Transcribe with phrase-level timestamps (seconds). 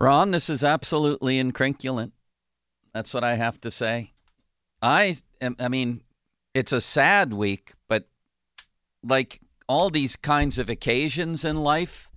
[0.00, 2.12] Ron, this is absolutely incrinculant.
[2.92, 4.12] That's what I have to say.
[4.82, 5.16] I
[5.58, 6.02] I mean,
[6.52, 8.08] it's a sad week, but
[9.02, 12.10] like all these kinds of occasions in life,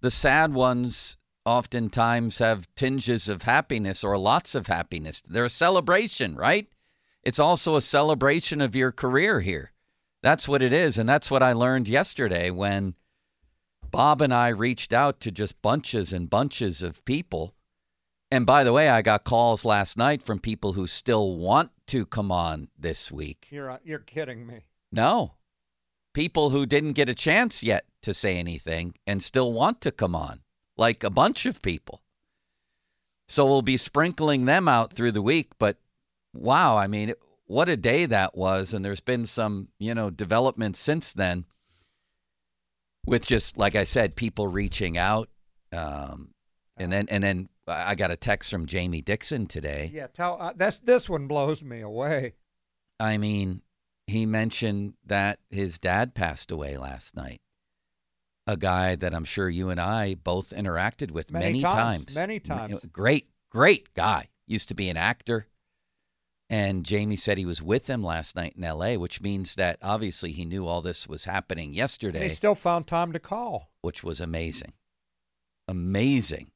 [0.00, 5.20] the sad ones oftentimes have tinges of happiness or lots of happiness.
[5.20, 6.68] They're a celebration, right?
[7.24, 9.72] It's also a celebration of your career here.
[10.22, 10.98] That's what it is.
[10.98, 12.94] And that's what I learned yesterday when
[13.92, 17.54] Bob and I reached out to just bunches and bunches of people.
[18.30, 22.06] And by the way, I got calls last night from people who still want to
[22.06, 23.48] come on this week.
[23.50, 24.62] You're uh, you're kidding me.
[24.90, 25.34] No.
[26.14, 30.14] People who didn't get a chance yet to say anything and still want to come
[30.14, 30.40] on,
[30.76, 32.00] like a bunch of people.
[33.28, 35.52] So we'll be sprinkling them out through the week.
[35.58, 35.76] But
[36.34, 37.12] wow, I mean,
[37.44, 38.72] what a day that was.
[38.72, 41.44] And there's been some, you know, developments since then
[43.06, 45.28] with just like I said, people reaching out,
[45.72, 46.28] um,
[46.76, 49.90] and then and then I got a text from Jamie Dixon today.
[49.92, 52.34] Yeah, tell uh, that's this one blows me away.
[52.98, 53.62] I mean,
[54.06, 57.40] he mentioned that his dad passed away last night.
[58.46, 62.40] A guy that I'm sure you and I both interacted with Many many, times, many
[62.40, 62.84] times.
[62.86, 64.28] Great, great guy.
[64.48, 65.46] Used to be an actor.
[66.52, 70.32] And Jamie said he was with them last night in LA, which means that obviously
[70.32, 72.18] he knew all this was happening yesterday.
[72.18, 73.70] And he still found time to call.
[73.80, 74.74] which was amazing.
[75.66, 76.50] Amazing.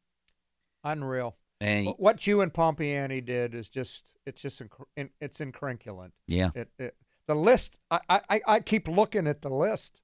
[0.84, 1.36] Unreal.
[1.60, 4.60] And What you and Pompeani did is just it's just
[4.96, 6.10] it's incrinculant.
[6.26, 6.96] yeah, It, it
[7.26, 10.02] the list I, I I keep looking at the list.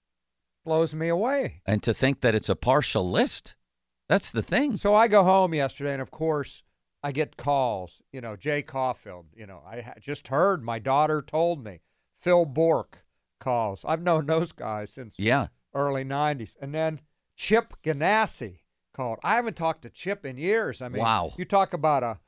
[0.64, 1.60] Blows me away.
[1.66, 3.56] and to think that it's a partial list,
[4.08, 4.76] that's the thing.
[4.76, 6.62] So I go home yesterday, and of course,
[7.02, 8.00] I get calls.
[8.12, 9.24] You know, Jay Caufield.
[9.34, 11.80] You know, I ha- just heard my daughter told me.
[12.20, 13.04] Phil Bourque
[13.40, 13.84] calls.
[13.84, 15.48] I've known those guys since Yeah.
[15.74, 17.00] early '90s, and then
[17.34, 18.60] Chip Ganassi
[18.92, 19.18] called.
[19.24, 20.80] I haven't talked to Chip in years.
[20.80, 21.32] I mean, Wow.
[21.36, 22.20] You talk about a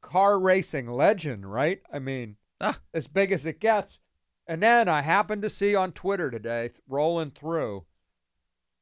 [0.00, 1.82] car racing legend, right?
[1.92, 2.80] I mean, Ah.
[2.94, 3.98] as big as it gets.
[4.46, 7.84] And then I happened to see on Twitter today, rolling through.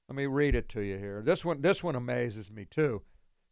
[0.08, 1.22] Let me read it to you here.
[1.22, 3.02] This one, this one amazes me too,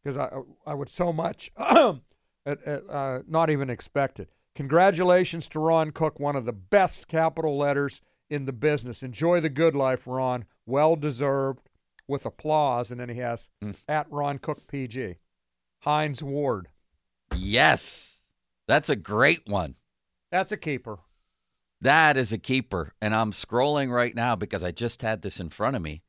[0.03, 0.31] because I
[0.66, 1.94] I would so much uh,
[2.47, 4.31] uh, not even expect it.
[4.55, 9.03] Congratulations to Ron Cook, one of the best capital letters in the business.
[9.03, 10.44] Enjoy the good life, Ron.
[10.66, 11.71] Well deserved,
[12.10, 12.91] with applause.
[12.91, 13.49] And then he has
[13.89, 15.16] at Ron Cook PG,
[15.83, 16.69] Hines Ward.
[17.34, 18.21] Yes.
[18.69, 19.77] That's a great one.
[20.31, 20.99] That's a keeper.
[21.81, 22.93] That is a keeper.
[23.00, 26.03] And I'm scrolling right now because I just had this in front of me.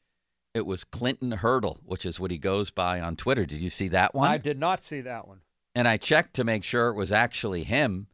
[0.53, 3.45] It was Clinton Hurdle, which is what he goes by on Twitter.
[3.45, 4.29] Did you see that one?
[4.29, 5.39] I did not see that one.
[5.75, 8.07] and I checked to make sure it was actually him,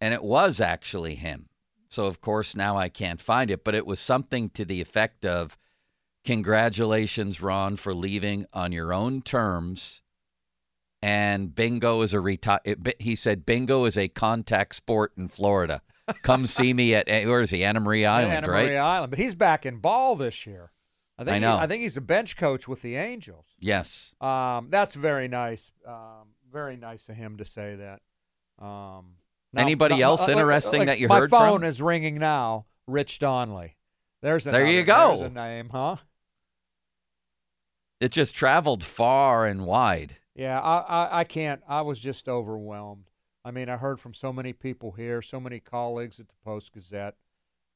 [0.00, 1.48] and it was actually him.
[1.90, 5.24] So of course now I can't find it, but it was something to the effect
[5.26, 5.58] of
[6.24, 10.02] congratulations Ron for leaving on your own terms.
[11.02, 15.82] And bingo is a reti- he said bingo is a contact sport in Florida.
[16.22, 17.62] Come see me at eh, where is he?
[17.62, 18.66] Anna Maria Island, Anna right?
[18.66, 20.70] Maria Island, but he's back in ball this year.
[21.18, 21.36] I think.
[21.36, 21.56] I know.
[21.58, 23.46] He, I think he's a bench coach with the Angels.
[23.60, 24.14] Yes.
[24.20, 25.70] Um, that's very nice.
[25.86, 28.00] Um, very nice of him to say that.
[28.64, 29.16] Um,
[29.52, 31.30] now- Anybody now- else like- interesting like that you heard?
[31.30, 32.66] my phone is ringing now.
[32.86, 33.76] Rich Donnelly.
[34.22, 35.16] There's There you go.
[35.16, 35.96] There's a name, huh?
[38.00, 40.16] It just traveled far and wide.
[40.34, 41.62] Yeah, I, I, I can't.
[41.68, 43.10] I was just overwhelmed.
[43.44, 46.72] I mean, I heard from so many people here, so many colleagues at the Post
[46.72, 47.14] Gazette.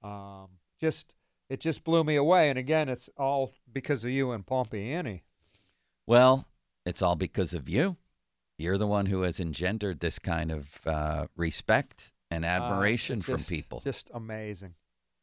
[0.02, 0.48] Um,
[0.80, 1.14] just
[1.48, 2.50] it just blew me away.
[2.50, 5.22] And again, it's all because of you and Pompeani.
[6.06, 6.46] Well,
[6.86, 7.96] it's all because of you.
[8.58, 13.42] You're the one who has engendered this kind of uh, respect and Uh, admiration from
[13.44, 13.80] people.
[13.80, 14.74] Just amazing.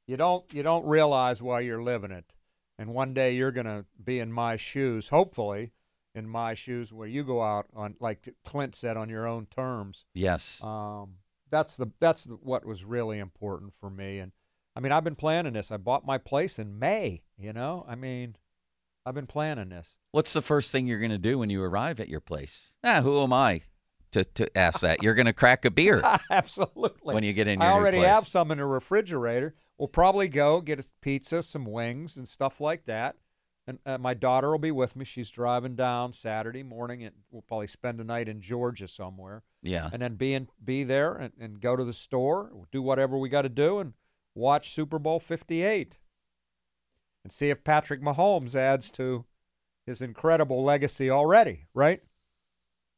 [0.08, 2.32] You don't you don't realize why you're living it,
[2.78, 5.10] and one day you're gonna be in my shoes.
[5.10, 5.74] Hopefully,
[6.14, 10.06] in my shoes, where you go out on like Clint said on your own terms.
[10.14, 10.64] yes.
[10.64, 11.18] Um,
[11.50, 14.20] that's the that's the, what was really important for me.
[14.20, 14.32] And
[14.76, 15.72] I mean, I've been planning this.
[15.72, 17.24] I bought my place in May.
[17.38, 18.36] You know, I mean,
[19.06, 19.98] I've been planning this.
[20.12, 22.74] What's the first thing you're going to do when you arrive at your place?
[22.84, 23.62] Ah, who am I
[24.12, 25.04] to, to ask that?
[25.04, 26.02] You're going to crack a beer
[26.32, 27.14] Absolutely.
[27.14, 29.56] when you get in I your new already have some in the refrigerator.
[29.78, 33.18] We'll probably go get a pizza, some wings, and stuff like that.
[33.68, 35.06] And uh, my daughter will be with me.
[35.06, 39.90] She's driving down Saturday morning, and we'll probably spend a night in Georgia somewhere, Yeah.
[39.92, 43.28] and then be in, be there and, and go to the store, do whatever we
[43.28, 43.94] got to do, and
[44.36, 45.98] watch Super Bowl Fifty Eight,
[47.24, 49.26] and see if Patrick Mahomes adds to
[49.86, 51.68] his incredible legacy already.
[51.74, 52.02] Right?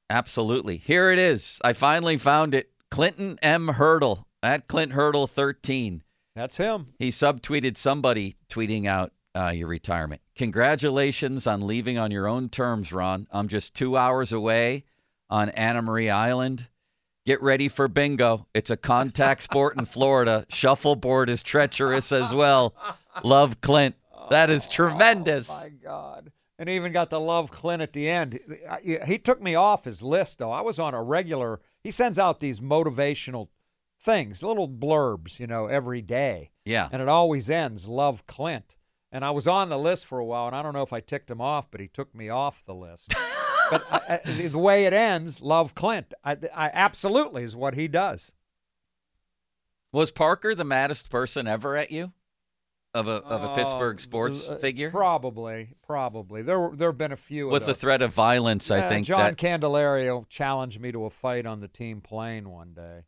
[0.09, 0.77] Absolutely.
[0.77, 1.59] Here it is.
[1.63, 2.71] I finally found it.
[2.89, 3.67] Clinton M.
[3.69, 6.03] Hurdle at Clint Hurdle 13.
[6.35, 6.93] That's him.
[6.99, 10.21] He subtweeted somebody tweeting out uh, your retirement.
[10.35, 13.27] Congratulations on leaving on your own terms, Ron.
[13.31, 14.85] I'm just two hours away
[15.29, 16.67] on Anna Marie Island.
[17.27, 18.47] Get ready for bingo.
[18.53, 20.45] It's a contact sport in Florida.
[20.47, 22.73] Shuffleboard is treacherous as well.
[23.21, 23.95] Love Clint.
[24.29, 25.49] That is tremendous.
[25.51, 26.31] Oh my God!
[26.57, 28.39] And even got to love Clint at the end.
[28.81, 30.51] He- He took me off his list though.
[30.51, 31.59] I was on a regular.
[31.83, 33.49] He sends out these motivational
[33.99, 36.87] things, little blurbs, you know, every day, Yeah.
[36.93, 38.77] and it always ends "Love Clint."
[39.11, 41.01] And I was on the list for a while, and I don't know if I
[41.01, 43.13] ticked him off, but he took me off the list.
[43.69, 47.87] but I, I, the way it ends, "Love Clint," I, I absolutely is what he
[47.87, 48.33] does.
[49.91, 52.13] Was Parker the maddest person ever at you?
[52.93, 54.89] Of a of a Pittsburgh Uh, sports uh, figure?
[54.89, 56.41] Probably, probably.
[56.41, 59.19] There there have been a few of With the threat of violence, I think John
[59.19, 63.03] that Candelaria challenged me to a fight on the team plane one day.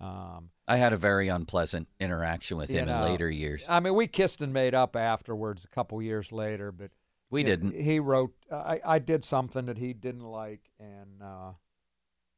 [0.00, 3.66] Um, I had a very unpleasant interaction with him know, in later years.
[3.68, 6.90] I mean, we kissed and made up afterwards a couple years later, but
[7.30, 7.74] We didn't.
[7.74, 11.52] He wrote, I, I did something that he didn't like, and uh,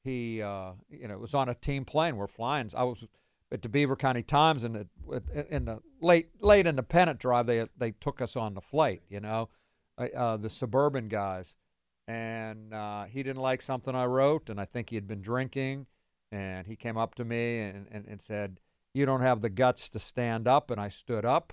[0.03, 2.17] he, uh, you know, it was on a team plane.
[2.17, 2.71] We're flying.
[2.77, 3.05] I was
[3.53, 4.89] at the Beaver County Times, and
[5.49, 9.03] in the late late in the pennant drive, they they took us on the flight.
[9.09, 9.49] You know,
[9.99, 11.57] uh, uh, the suburban guys,
[12.09, 15.87] and uh, he didn't like something I wrote, and I think he had been drinking,
[16.33, 18.59] and he came up to me and, and, and said,
[18.93, 21.53] "You don't have the guts to stand up," and I stood up.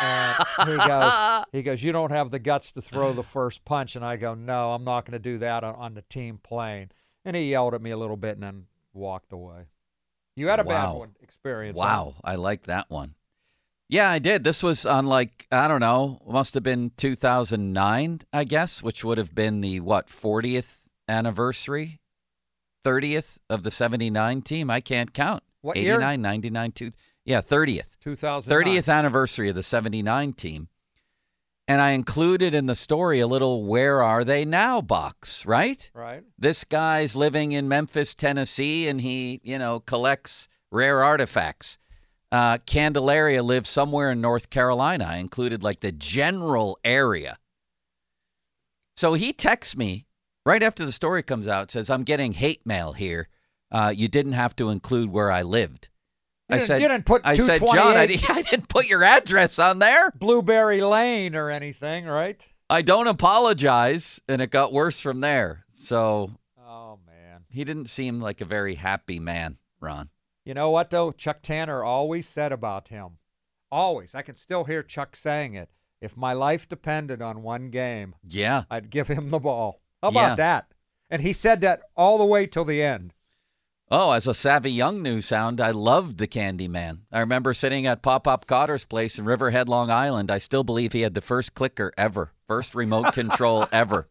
[0.00, 3.96] And he goes, he goes, you don't have the guts to throw the first punch,
[3.96, 6.90] and I go, no, I'm not going to do that on, on the team plane.
[7.24, 9.66] And he yelled at me a little bit and then walked away.
[10.36, 11.78] You had a bad one experience.
[11.78, 11.84] huh?
[11.86, 13.14] Wow, I like that one.
[13.88, 14.44] Yeah, I did.
[14.44, 19.18] This was on like I don't know, must have been 2009, I guess, which would
[19.18, 22.00] have been the what 40th anniversary,
[22.84, 24.70] 30th of the 79 team.
[24.70, 25.42] I can't count.
[25.62, 25.94] What year?
[25.94, 26.90] 89, 99, two,
[27.28, 27.98] yeah, 30th.
[28.00, 28.64] 2009.
[28.64, 30.68] 30th anniversary of the 79 team.
[31.68, 35.90] And I included in the story a little where are they now box, right?
[35.92, 36.22] Right.
[36.38, 41.76] This guy's living in Memphis, Tennessee, and he, you know, collects rare artifacts.
[42.32, 45.04] Uh, Candelaria lives somewhere in North Carolina.
[45.06, 47.36] I included like the general area.
[48.96, 50.06] So he texts me
[50.46, 53.28] right after the story comes out, says, I'm getting hate mail here.
[53.70, 55.90] Uh, you didn't have to include where I lived.
[56.50, 59.58] You I said, you didn't put I said, John, I, I didn't put your address
[59.58, 60.10] on there.
[60.18, 62.46] Blueberry Lane or anything, right?
[62.70, 64.20] I don't apologize.
[64.28, 65.64] And it got worse from there.
[65.74, 67.44] So Oh, man.
[67.50, 70.10] he didn't seem like a very happy man, Ron.
[70.44, 71.12] You know what, though?
[71.12, 73.18] Chuck Tanner always said about him.
[73.70, 74.14] Always.
[74.14, 75.68] I can still hear Chuck saying it.
[76.00, 78.62] If my life depended on one game, Yeah.
[78.70, 79.82] I'd give him the ball.
[80.02, 80.24] How Yeah.
[80.26, 80.66] about that?
[81.10, 83.12] And he said that all the way till the end.
[83.90, 87.06] Oh, as a savvy young new sound, I loved the Candy Man.
[87.10, 90.30] I remember sitting at Pop Pop Cotter's place in Riverhead, Long Island.
[90.30, 94.06] I still believe he had the first clicker ever, first remote control ever.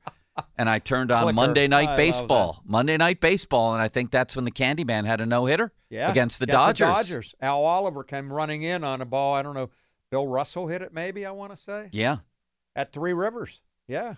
[0.57, 1.36] And I turned on Clicker.
[1.36, 2.62] Monday Night love Baseball.
[2.65, 5.72] Monday Night Baseball, and I think that's when the Candy Man had a no hitter
[5.89, 6.96] Yeah, against the against Dodgers.
[6.96, 7.36] Dodgers.
[7.41, 9.36] Al Oliver came running in on a ball.
[9.36, 9.69] I don't know.
[10.10, 11.24] Bill Russell hit it, maybe.
[11.25, 12.17] I want to say Yeah.
[12.75, 13.62] at Three Rivers.
[13.88, 14.15] Yeah.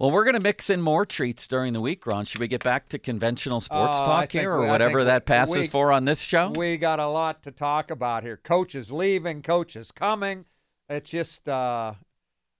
[0.00, 2.24] Well, we're going to mix in more treats during the week, Ron.
[2.24, 5.56] Should we get back to conventional sports Uh, talk here or we- whatever that passes
[5.58, 6.52] we- for on this show?
[6.56, 8.38] We got a lot to talk about here.
[8.38, 10.46] Coaches leaving, coaches coming.
[10.88, 11.92] It's just, uh,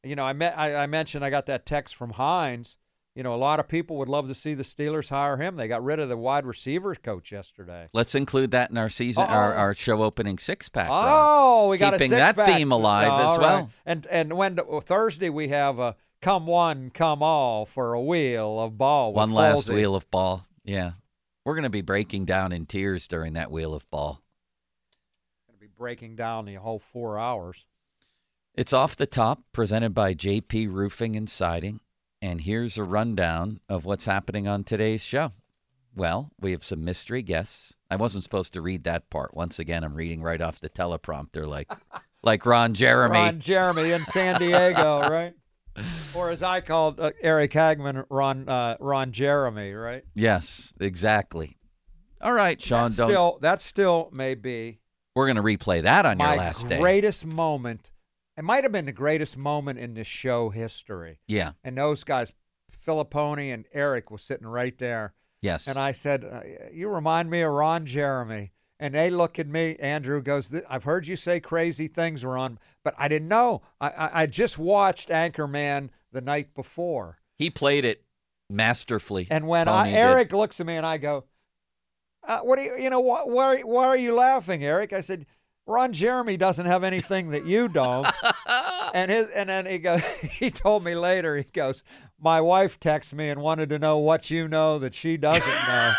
[0.04, 2.76] you know, I, met, I, I mentioned I got that text from Hines.
[3.16, 5.56] You know, a lot of people would love to see the Steelers hire him.
[5.56, 7.88] They got rid of the wide receivers coach yesterday.
[7.94, 10.88] Let's include that in our season, our, our show opening six pack.
[10.92, 12.54] Oh, we got Keeping a that six-pack.
[12.56, 13.40] theme alive as right.
[13.40, 13.70] well.
[13.86, 18.78] And and when Thursday we have uh, come one, come all for a wheel of
[18.78, 19.12] ball.
[19.12, 19.74] One last Folsey.
[19.74, 20.46] wheel of ball.
[20.64, 20.92] Yeah.
[21.44, 24.22] We're going to be breaking down in tears during that wheel of ball.
[25.48, 27.64] Gonna be breaking down the whole four hours.
[28.54, 31.80] It's off the top, presented by JP Roofing and Siding.
[32.20, 35.32] And here's a rundown of what's happening on today's show.
[35.94, 37.74] Well, we have some mystery guests.
[37.90, 39.34] I wasn't supposed to read that part.
[39.34, 41.72] Once again, I'm reading right off the teleprompter, like
[42.22, 43.14] like Ron Jeremy.
[43.18, 45.34] Ron Jeremy in San Diego, right?
[46.14, 50.04] Or as I called uh, Eric Hagman, Ron uh, Ron Jeremy, right?
[50.14, 51.56] Yes, exactly.
[52.20, 52.90] All right, Sean.
[52.92, 54.80] That still that still may be
[55.14, 56.78] we're going to replay that on your last day.
[56.78, 57.90] greatest moment.
[58.36, 61.18] It might have been the greatest moment in the show history.
[61.26, 61.52] Yeah.
[61.64, 62.32] And those guys,
[62.86, 65.14] Filipponi and Eric, were sitting right there.
[65.42, 65.66] Yes.
[65.66, 66.40] And I said, uh,
[66.72, 69.76] "You remind me of Ron Jeremy." And they look at me.
[69.78, 73.60] Andrew goes, "I've heard you say crazy things, Ron, but I didn't know.
[73.80, 78.02] I, I, I just watched Anchorman the night before, he played it
[78.48, 79.28] masterfully.
[79.30, 79.96] and when I, did.
[79.96, 81.24] Eric looks at me and I go,
[82.26, 82.76] uh, "What do you?
[82.76, 83.60] You know, wh- why?
[83.60, 85.26] Why are you laughing, Eric?" I said,
[85.66, 88.06] "Ron Jeremy doesn't have anything that you don't."
[88.94, 90.02] and his, and then he goes.
[90.40, 91.36] He told me later.
[91.36, 91.84] He goes,
[92.18, 95.92] "My wife texted me and wanted to know what you know that she doesn't know."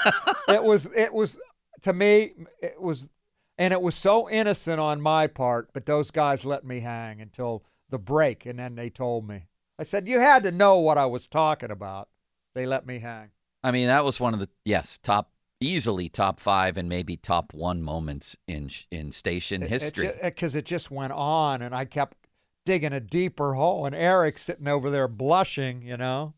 [0.50, 0.90] it was.
[0.96, 1.40] It was
[1.82, 2.34] to me.
[2.62, 3.10] It was,
[3.58, 5.70] and it was so innocent on my part.
[5.74, 9.46] But those guys let me hang until the break, and then they told me.
[9.78, 12.10] I said, "You had to know what I was talking about."
[12.54, 13.32] They let me hang.
[13.64, 17.54] I mean, that was one of the yes top, easily top five and maybe top
[17.54, 20.12] one moments in in station history.
[20.22, 22.18] because it, just went on, and I kept
[22.66, 26.34] digging a deeper hole, and Eric sitting over there blushing, you know.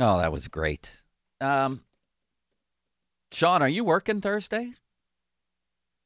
[0.00, 0.92] oh, that was great.
[1.40, 1.82] Um,
[3.30, 4.72] Sean, are you working Thursday?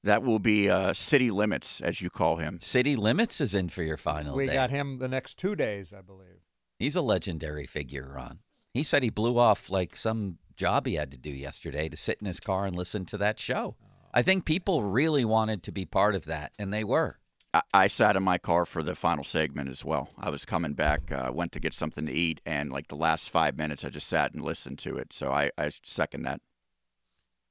[0.04, 2.58] That will be uh, city limits, as you call him.
[2.60, 4.54] City Limits is in for your final we day.
[4.54, 6.40] got him the next two days, I believe.
[6.80, 8.40] He's a legendary figure, Ron.
[8.74, 12.18] He said he blew off like some job he had to do yesterday to sit
[12.20, 13.76] in his car and listen to that show.
[14.12, 17.18] I think people really wanted to be part of that, and they were.
[17.54, 20.08] I, I sat in my car for the final segment as well.
[20.18, 23.30] I was coming back, uh, went to get something to eat, and like the last
[23.30, 25.12] five minutes, I just sat and listened to it.
[25.12, 26.40] So I, I second that.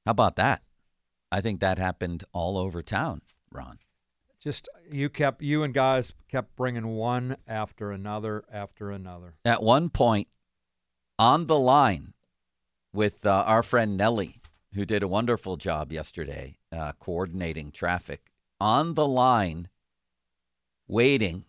[0.04, 0.62] How about that?
[1.30, 3.78] I think that happened all over town, Ron.
[4.40, 9.34] Just you kept you and guys kept bringing one after another after another.
[9.44, 10.28] At one point,
[11.18, 12.14] on the line
[12.92, 14.40] with uh, our friend Nellie,
[14.74, 19.68] who did a wonderful job yesterday uh, coordinating traffic, on the line,
[20.88, 21.44] waiting,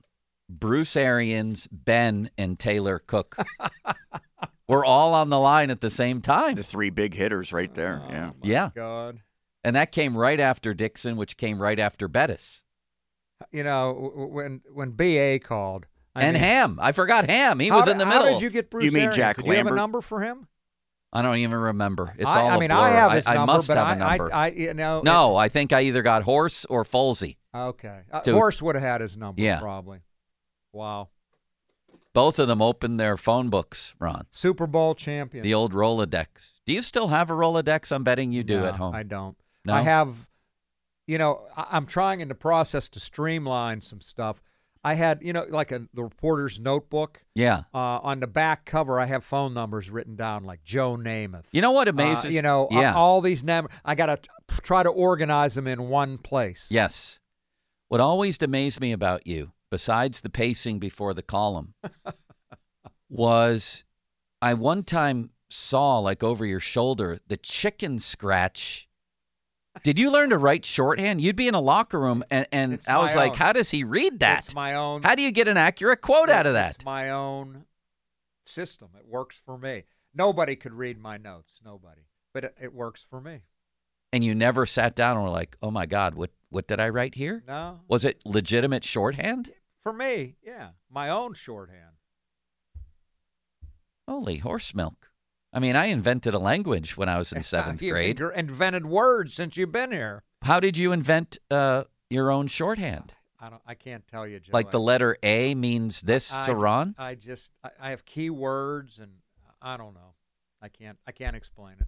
[0.47, 3.37] Bruce Arians, Ben, and Taylor Cook
[4.67, 6.55] were all on the line at the same time.
[6.55, 8.01] The three big hitters right there.
[8.05, 8.25] Oh, yeah.
[8.27, 8.69] my Yeah.
[8.75, 9.21] God.
[9.63, 12.63] And that came right after Dixon, which came right after Bettis.
[13.51, 16.79] You know w- w- when when BA called I and mean, Ham.
[16.81, 17.59] I forgot Ham.
[17.59, 18.39] He was did- in the How middle.
[18.39, 18.85] did you get Bruce?
[18.85, 19.15] You mean Arians?
[19.17, 20.47] Jack Did you have a number for him?
[21.11, 22.13] I don't even remember.
[22.17, 22.77] It's I, all I mean, blur.
[22.79, 24.33] I have his I, number, must but have I, a number.
[24.33, 27.37] I, I, you know, no, I think I either got Horse or Folsey.
[27.53, 27.99] Okay.
[28.11, 29.59] Uh, To- Horse would have had his number, Yeah.
[29.59, 29.99] probably.
[30.71, 31.09] Wow.
[32.13, 34.25] Both of them opened their phone books, Ron.
[34.29, 35.43] Super Bowl champion.
[35.43, 36.59] The old Rolodex.
[36.65, 37.91] Do you still have a Rolodex?
[37.91, 38.93] I'm betting you do No, at home.
[38.93, 39.35] I don't.
[39.65, 39.73] No?
[39.73, 40.27] I have,
[41.07, 44.43] you know, I'm trying in the process to streamline some stuff.
[44.85, 47.23] I had, you know, like a the reporter's notebook.
[47.35, 47.61] yeah.
[47.73, 51.45] Uh, on the back cover, I have phone numbers written down, like Joe Namath.
[51.53, 52.35] You know what Uh, amazes?
[52.35, 52.93] you know, yeah.
[52.93, 54.29] all these num- I got to
[54.61, 56.67] try to organize them in one place.
[56.69, 57.21] yes.
[57.87, 61.73] What always amazed me about you, besides the pacing before the column,
[63.09, 63.83] was
[64.39, 68.87] I one time saw, like over your shoulder, the chicken scratch.
[69.81, 71.21] Did you learn to write shorthand?
[71.21, 73.37] You'd be in a locker room, and, and It's I was like, own.
[73.39, 74.45] how does he read that?
[74.45, 75.01] It's my own.
[75.01, 76.85] How do you get an accurate quote out of It's that?
[76.85, 77.65] my own
[78.45, 78.89] system.
[78.95, 79.85] It works for me.
[80.13, 81.53] Nobody could read my notes.
[81.65, 82.01] Nobody.
[82.31, 83.41] But it, it works for me.
[84.11, 86.89] And you never sat down and were like, oh my God, what, what did I
[86.89, 87.43] write here?
[87.47, 87.79] No.
[87.87, 89.49] Was it legitimate shorthand?
[89.83, 90.69] For me, yeah.
[90.89, 91.97] My own shorthand.
[94.07, 95.09] Holy horse milk.
[95.51, 98.17] I mean, I invented a language when I was in seventh grade.
[98.17, 100.23] ingr- invented words since you've been here.
[100.41, 103.13] How did you invent uh, your own shorthand?
[103.39, 103.61] I don't.
[103.67, 104.51] I can't tell you, Joe.
[104.53, 106.95] Like the letter A means this I to Ron?
[106.97, 107.51] I just.
[107.63, 109.11] I, I have key words, and
[109.61, 110.15] I don't know.
[110.61, 110.97] I can't.
[111.05, 111.87] I can't explain it.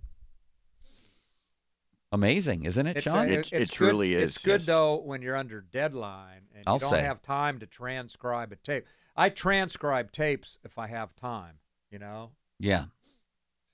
[2.16, 3.18] Amazing, isn't it, Sean?
[3.18, 4.66] uh, It- it's it good- truly It's good yes.
[4.66, 7.02] though when you're under deadline and I'll you don't say.
[7.02, 8.86] have time to transcribe a tape.
[9.18, 11.60] I transcribe tapes if I have time.
[11.92, 12.32] You know.
[12.60, 12.86] yeah.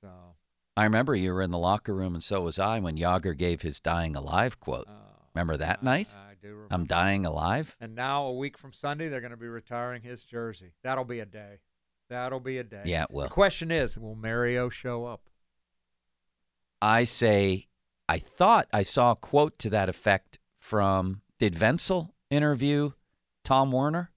[0.01, 0.09] So.
[0.75, 3.61] I remember you were in the locker room, and so was I when Jagr gave
[3.61, 4.87] his dying alive quote.
[4.87, 4.91] uh,
[5.35, 6.15] Remember that I- night?
[6.15, 6.73] I do remember.
[6.73, 7.77] I'm dying alive.
[7.79, 10.73] And now a week from Sunday, they're going to be retiring his jersey.
[10.81, 11.59] That'll be a day.
[12.09, 12.81] That'll be a day.
[12.85, 13.23] Yeah, it will.
[13.25, 15.29] The question is, will Mario show up?
[16.81, 17.67] I say,
[18.11, 22.91] I thought I saw a quote to that effect from, did Wenzel interview
[23.45, 24.11] Tom Werner?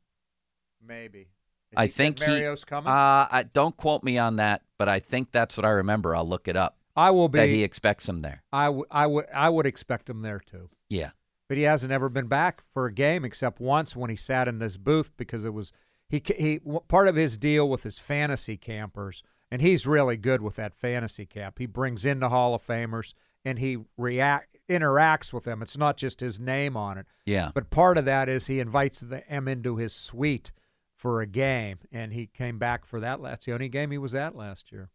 [0.85, 1.29] Maybe.
[1.77, 2.93] Has I think Mario's he, coming.
[2.93, 6.17] Uh, I, don't quote me on that, but I think that's what I remember.
[6.17, 6.77] I'll look it up.
[6.97, 7.39] I will be.
[7.39, 8.43] That he expects him there.
[8.53, 8.89] I would.
[8.91, 9.27] I would.
[9.33, 10.71] I would expect him there too.
[10.91, 11.11] Yeah.
[11.49, 14.59] But he hasn't ever been back for a game except once when he sat in
[14.59, 15.73] this booth because it was
[16.09, 19.23] he he part of his deal with his fantasy campers,
[19.53, 21.61] and he's really good with that fantasy camp.
[21.61, 25.63] He brings in the Hall of Famers and he react interacts with them.
[25.63, 27.07] It's not just his name on it.
[27.27, 27.51] Yeah.
[27.55, 30.53] But part of that is he invites them into his suite
[30.97, 33.23] for a game, and he came back for that.
[33.23, 34.91] That's the only game he was at last year.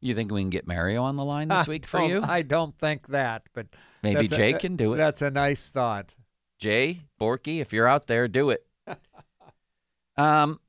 [0.00, 2.22] You think we can get Mario on the line this I week for you?
[2.22, 3.68] I don't think that, but
[4.02, 4.98] Maybe that's a- Jay can do it.
[4.98, 6.14] That's a nice thought.
[6.58, 8.66] Jay, Borky, if you're out there, do it.
[10.18, 10.60] um,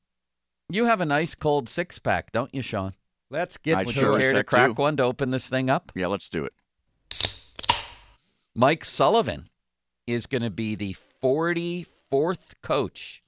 [0.69, 2.93] you have a nice cold six pack, don't you, Sean?
[3.29, 4.81] Let's get I Would to sure you care to crack too.
[4.81, 5.91] one to open this thing up?
[5.95, 6.53] Yeah, let's do it.
[8.53, 9.49] Mike Sullivan
[10.07, 13.23] is going to be the 44th coach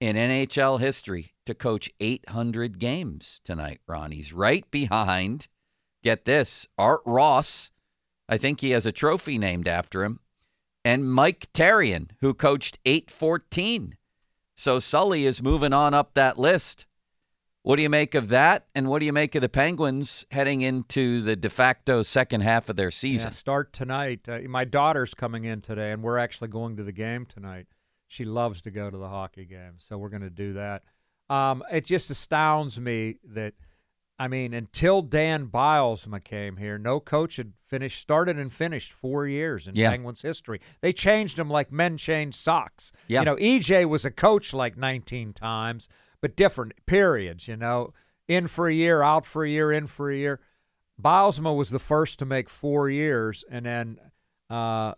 [0.00, 4.10] in NHL history to coach 800 games tonight, Ron.
[4.10, 5.48] He's right behind,
[6.02, 7.70] get this, Art Ross.
[8.28, 10.20] I think he has a trophy named after him.
[10.84, 13.96] And Mike Tarian, who coached 814.
[14.54, 16.86] So Sully is moving on up that list.
[17.64, 18.66] What do you make of that?
[18.74, 22.68] And what do you make of the Penguins heading into the de facto second half
[22.68, 23.28] of their season?
[23.28, 24.28] Yeah, start tonight.
[24.28, 27.66] Uh, my daughter's coming in today, and we're actually going to the game tonight.
[28.08, 30.82] She loves to go to the hockey game, so we're going to do that.
[31.30, 33.54] Um, it just astounds me that,
[34.18, 39.26] I mean, until Dan Bylsma came here, no coach had finished, started and finished four
[39.28, 39.90] years in Yeah.
[39.90, 40.60] Penguins history.
[40.80, 42.90] They changed them like men change socks.
[43.06, 43.20] Yeah.
[43.20, 45.88] You know, EJ was a coach like 19 times,
[46.22, 47.92] but different periods, you know,
[48.28, 50.40] in for a year, out for a year, in for a year.
[51.00, 53.98] Bylsma was the first to make four years, and then
[54.48, 54.94] uh,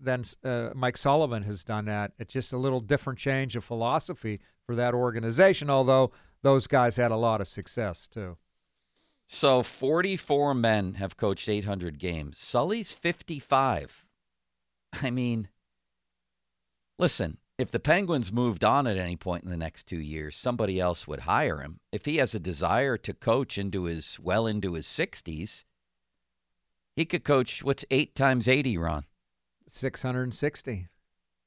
[0.00, 2.12] then uh, Mike Sullivan has done that.
[2.18, 6.12] It's just a little different change of philosophy for that organization, although
[6.42, 8.36] those guys had a lot of success too.
[9.26, 12.38] So 44 men have coached 800 games.
[12.38, 14.04] Sully's 55.
[15.02, 15.48] I mean,
[16.98, 20.78] listen, if the Penguins moved on at any point in the next two years, somebody
[20.78, 21.80] else would hire him.
[21.90, 25.64] If he has a desire to coach into his well into his 60s,
[26.94, 29.04] he could coach what's eight times 80, Ron.
[29.68, 30.88] 660.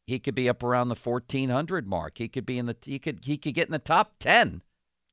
[0.06, 2.18] He could be up around the 1400 mark.
[2.18, 4.62] He could be in the he could he could get in the top 10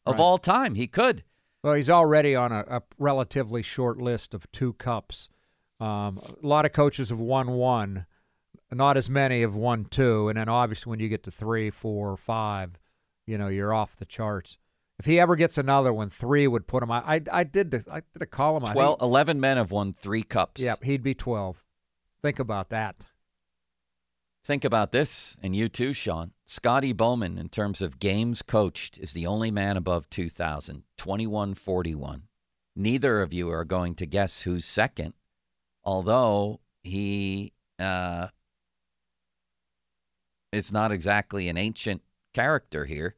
[0.06, 0.20] of Right.
[0.20, 0.74] all time.
[0.74, 1.22] He could.
[1.62, 5.28] Well, he's already on a, a relatively short list of two cups.
[5.80, 8.06] Um, a lot of coaches have won one,
[8.77, 12.17] not as many have won two, and then obviously when you get to three, four,
[12.17, 12.79] five,
[13.27, 14.59] you know you're off the charts.
[14.99, 16.91] If he ever gets another one, three would put him.
[16.91, 18.65] I I, I did the, I did a column.
[18.65, 20.61] I think- 12 11 men have won 3 cups.
[20.61, 21.62] Yeah, he'd be 12.
[22.23, 23.07] Think about that.
[24.45, 26.33] Think about this, and you too, Sean.
[26.47, 32.23] Scotty Bowman, in terms of games coached, is the only man above 2,000, 2141.
[32.77, 35.15] Neither of you are going to guess who's second,
[35.83, 38.29] although he uh,
[40.57, 42.03] is not exactly an ancient
[42.35, 43.14] character here.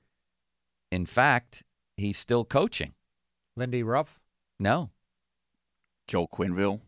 [0.91, 1.63] In fact,
[1.97, 2.93] he's still coaching.
[3.57, 4.21] Lindy Ruff,
[4.59, 4.91] No,
[6.07, 6.81] Joel Quenneville.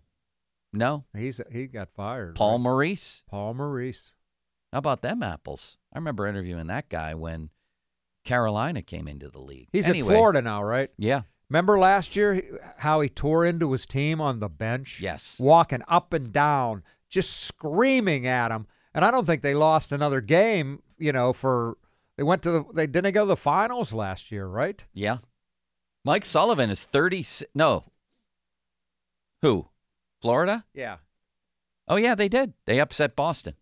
[0.73, 1.05] no.
[1.17, 2.35] he's he got fired.
[2.37, 2.63] Paul right?
[2.63, 3.23] Maurice.
[3.29, 4.13] Paul Maurice.
[4.73, 5.77] How about them apples?
[5.93, 7.51] I remember interviewing that guy when
[8.25, 9.69] Carolina came into the league.
[9.73, 10.91] He's anyway, in Florida now, right?
[10.97, 11.23] Yeah.
[11.49, 15.01] Remember last year how he tore into his team on the bench?
[15.03, 15.37] Yes.
[15.41, 18.69] Walking up and down, just screaming at him.
[18.95, 21.77] And I don't think they lost another game, you know, for
[22.17, 24.85] they went to the they didn't go to the finals last year, right?
[24.93, 25.19] Yeah.
[26.05, 27.25] Mike Sullivan is 30.
[27.55, 27.85] No.
[29.43, 29.69] Who?
[30.21, 30.65] Florida?
[30.75, 30.97] Yeah.
[31.89, 32.55] Oh, yeah, they did.
[32.67, 33.55] They upset Boston.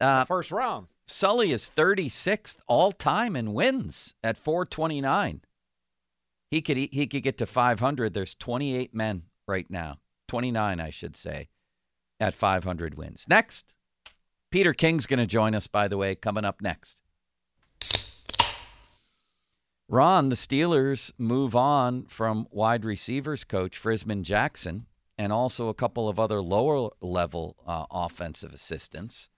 [0.00, 0.88] Uh, First round.
[1.06, 5.40] Sully is 36th all time in wins at 429.
[6.50, 8.14] He could he could get to 500.
[8.14, 9.98] There's 28 men right now.
[10.28, 11.48] 29, I should say,
[12.20, 13.24] at 500 wins.
[13.28, 13.74] Next,
[14.50, 17.00] Peter King's going to join us, by the way, coming up next.
[19.88, 26.08] Ron, the Steelers move on from wide receivers coach Frisman Jackson and also a couple
[26.08, 29.30] of other lower level uh, offensive assistants,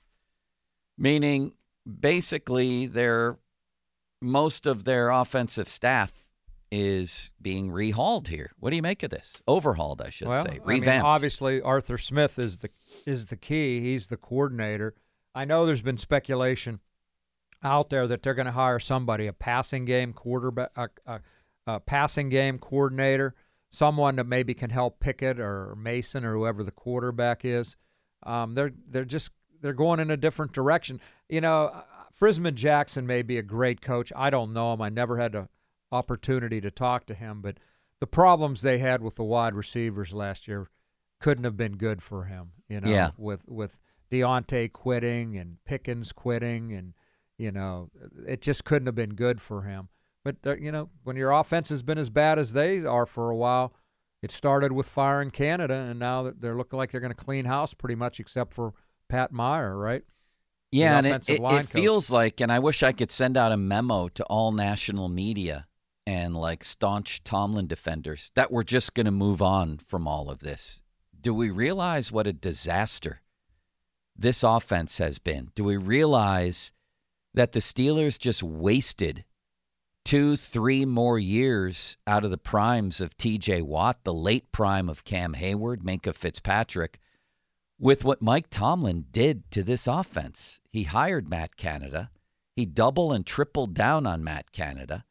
[0.99, 1.55] meaning
[2.01, 3.39] basically their
[4.21, 6.27] most of their offensive staff
[6.71, 8.53] is being rehauled here.
[8.59, 9.43] What do you make of this?
[9.49, 10.61] Overhauled, I should well, say.
[10.65, 12.71] I mean, obviously Arthur Smith is the
[13.07, 13.81] is the key.
[13.81, 14.95] He's the coordinator.
[15.35, 16.81] I know there's been speculation
[17.63, 21.21] out there that they're going to hire somebody, a passing game quarterback, a, a
[21.67, 23.35] a passing game coordinator,
[23.71, 27.77] someone that maybe can help Pickett or Mason or whoever the quarterback is.
[28.23, 29.31] Um, they're they're just
[29.61, 31.01] they're going in a different direction.
[31.29, 31.83] You know,
[32.19, 34.13] Frisman Jackson may be a great coach.
[34.17, 34.83] I don't know him.
[34.83, 35.49] I never had an
[35.93, 37.59] opportunity to talk to him, but
[38.01, 40.69] the problems they had with the wide receivers last year
[41.21, 42.53] couldn't have been good for him.
[42.69, 43.11] You know, Yeah.
[43.17, 46.95] with with Diontae quitting and Pickens quitting, and
[47.39, 47.91] you know,
[48.27, 49.89] it just couldn't have been good for him.
[50.25, 53.31] But uh, you know, when your offense has been as bad as they are for
[53.31, 53.75] a while,
[54.23, 57.75] it started with firing Canada, and now they're looking like they're going to clean house
[57.75, 58.75] pretty much, except for
[59.09, 60.03] Pat Meyer, right?
[60.73, 63.51] Yeah, The and it, it, it feels like, and I wish I could send out
[63.51, 65.67] a memo to all national media
[66.11, 70.41] and like staunch Tomlin defenders that we're just going to move on from all of
[70.41, 70.83] this.
[71.21, 73.21] Do we realize what a disaster
[74.17, 75.53] this offense has been?
[75.55, 76.73] Do we realize
[77.33, 79.25] that the Steelers just wasted
[80.05, 85.05] two, three more years out of the primes of TJ Watt, the late prime of
[85.05, 86.99] Cam Hayward, Minkah Fitzpatrick?
[87.79, 90.61] with what Mike Tomlin did to this offense.
[90.69, 92.11] He hired Matt Canada.
[92.55, 95.07] He double and tripled down on Matt Canada.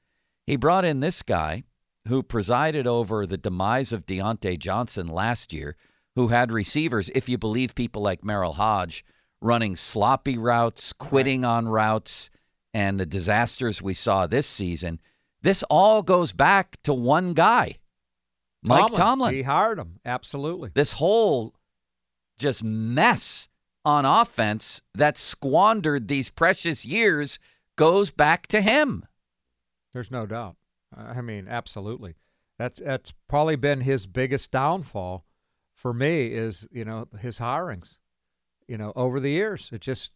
[0.49, 1.63] He brought in this guy
[2.07, 5.75] who presided over the demise of Diontae Johnson last year,
[6.15, 9.05] who had receivers, if you believe people like Merril Hoge,
[9.43, 12.31] running sloppy routes, quitting on routes,
[12.73, 14.99] and the disasters we saw this season.
[15.43, 17.75] This all goes back to one guy,
[18.63, 19.35] Mike Tomlin.
[19.35, 19.99] He hired him.
[20.03, 20.71] Absolutely.
[20.73, 21.53] This whole
[22.39, 23.47] just mess
[23.85, 27.37] on offense that squandered these precious years
[27.75, 29.05] goes back to him.
[29.93, 30.55] There's no doubt.
[30.95, 32.15] I mean, absolutely.
[32.57, 35.25] That's that's probably been his biggest downfall
[35.73, 37.97] for me is, you know, his hirings.
[38.67, 39.69] You know, over the years.
[39.71, 40.11] It just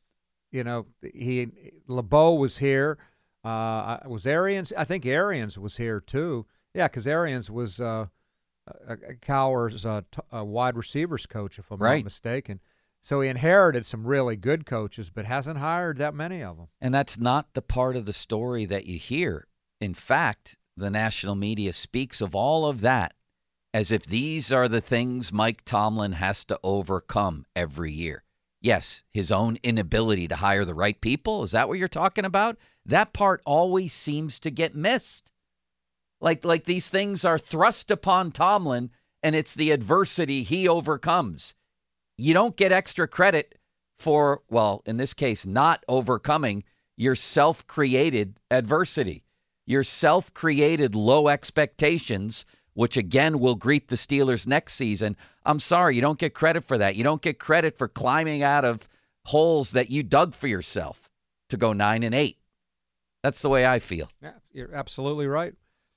[0.51, 1.47] you know, he
[1.87, 2.97] LeBeau was here.
[3.43, 6.45] Uh was Arians I think Arians was here too.
[6.73, 8.07] Yeah, cuz Arians was uh
[8.87, 11.97] a, a Cowher's uh, t- wide receivers coach if I'm Right.
[11.97, 12.61] not mistaken.
[13.01, 16.67] So he inherited some really good coaches but hasn't hired that many of them.
[16.79, 19.47] And that's not the part of the story that you hear.
[19.83, 23.15] In fact, the national media speaks of all of that
[23.73, 28.23] as if these are the things Mike Tomlin has to overcome every year.
[28.61, 31.43] Yes, his own inability to hire the right people.
[31.43, 32.57] Is that what you're talking about?
[32.85, 35.33] That part always seems to get missed.
[36.21, 38.89] Like like these things are thrust upon Tomlin
[39.21, 41.55] and it's the adversity he overcomes.
[42.17, 43.59] You don't get extra credit
[43.99, 46.63] for well, in this case not overcoming
[46.95, 49.25] your self-created adversity.
[49.65, 55.15] Your self-created low expectations which again will greet the Steelers next season.
[55.45, 56.95] I'm sorry, you don't get credit for that.
[56.95, 58.89] You don't get credit for climbing out of
[59.25, 61.11] holes that you dug for yourself
[61.49, 62.37] to go 9 and 8.
[63.21, 64.09] That's the way I feel.
[64.21, 65.53] Yeah, you're absolutely right.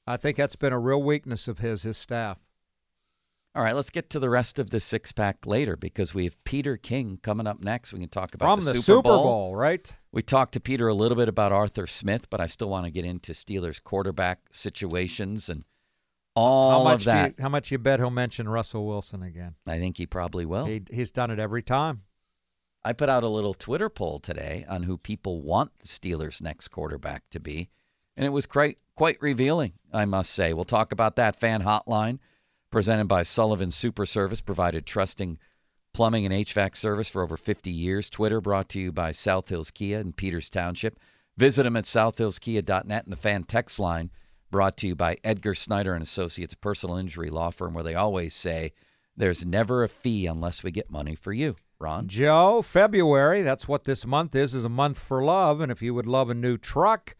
[0.07, 2.39] I think that's been a real weakness of his, his staff.
[3.57, 6.45] All right, let's get to the rest of the six pack later because we have
[6.45, 7.91] Peter King coming up next.
[7.91, 9.91] We can talk about From the, the Super, Super Bowl, right?
[10.13, 12.91] We talked to Peter a little bit about Arthur Smith, but I still want to
[12.91, 15.65] get into Steelers quarterback situations and
[16.35, 17.35] all how much of that.
[17.39, 19.55] You, how much you bet he'll mention Russell Wilson again?
[19.67, 20.67] I think he probably will.
[20.67, 22.03] He, he's done it every time.
[22.85, 26.69] I put out a little Twitter poll today on who people want the Steelers' next
[26.69, 27.71] quarterback to be,
[28.19, 30.53] and it was quite quite revealing, I must say.
[30.53, 32.19] We'll talk about that fan hotline
[32.71, 35.39] presented by Sullivan Super Service, provided trusting
[35.95, 38.11] plumbing and HVAC service for over 50 years.
[38.11, 40.99] Twitter brought to you by South Hills Kia in Peters Township.
[41.37, 44.11] Visit them at southhillskia.net and the fan text line
[44.51, 48.35] brought to you by Edgar Snyder and Associates, personal injury law firm where they always
[48.35, 48.73] say
[49.17, 51.57] there's never a fee unless we get money for you.
[51.79, 52.09] Ron?
[52.09, 55.61] Joe, February, that's what this month is, is a month for love.
[55.61, 57.17] And if you would love a new truck,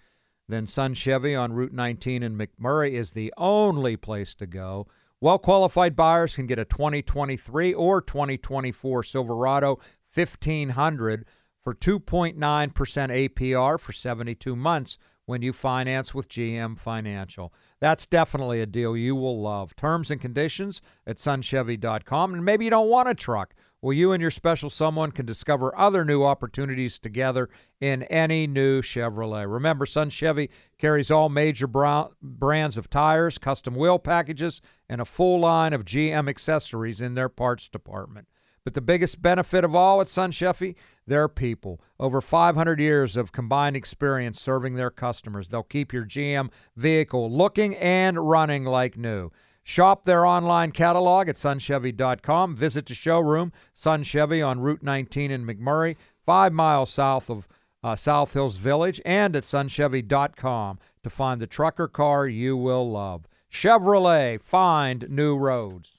[0.49, 4.87] then Sun Chevy on Route 19 in McMurray is the only place to go.
[5.21, 9.79] Well qualified buyers can get a 2023 or 2024 Silverado
[10.13, 11.25] 1500
[11.63, 17.53] for 2.9% APR for 72 months when you finance with GM Financial.
[17.81, 19.75] That's definitely a deal you will love.
[19.75, 22.35] Terms and conditions at sunchevy.com.
[22.35, 23.55] And maybe you don't want a truck.
[23.87, 27.49] Well, you and your special someone can discover other new opportunities together
[27.81, 29.49] in any new Chevrolet.
[29.49, 35.39] Remember, Sun Chevy carries all major brands of tires, custom wheel packages, and a full
[35.39, 38.27] line of GM accessories in their parts department.
[38.65, 40.75] But the biggest benefit of all at Sun Chevy,
[41.07, 41.81] their people.
[42.01, 45.47] Over 500 years of combined experience serving their customers.
[45.47, 49.31] They'll keep your GM vehicle looking and running like new.
[49.69, 52.55] Shop their online catalog at sunchevy.com.
[52.55, 57.49] Visit the showroom, Sun Chevy on Route 19 in McMurray, five miles south of
[57.83, 63.27] uh, South Hills Village, and at sunchevy.com to find the trucker car you will love.
[63.53, 65.99] Chevrolet, find new roads.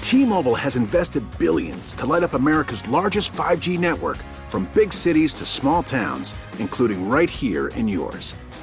[0.00, 5.46] T-Mobile has invested billions to light up America's largest 5G network from big cities to
[5.46, 8.34] small towns, including right here in yours.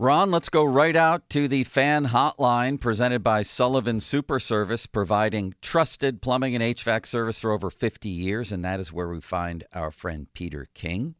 [0.00, 5.54] Ron, let's go right out to the fan hotline presented by Sullivan Super Service, providing
[5.62, 8.50] trusted plumbing and HVAC service for over 50 years.
[8.50, 11.14] And that is where we find our friend Peter King,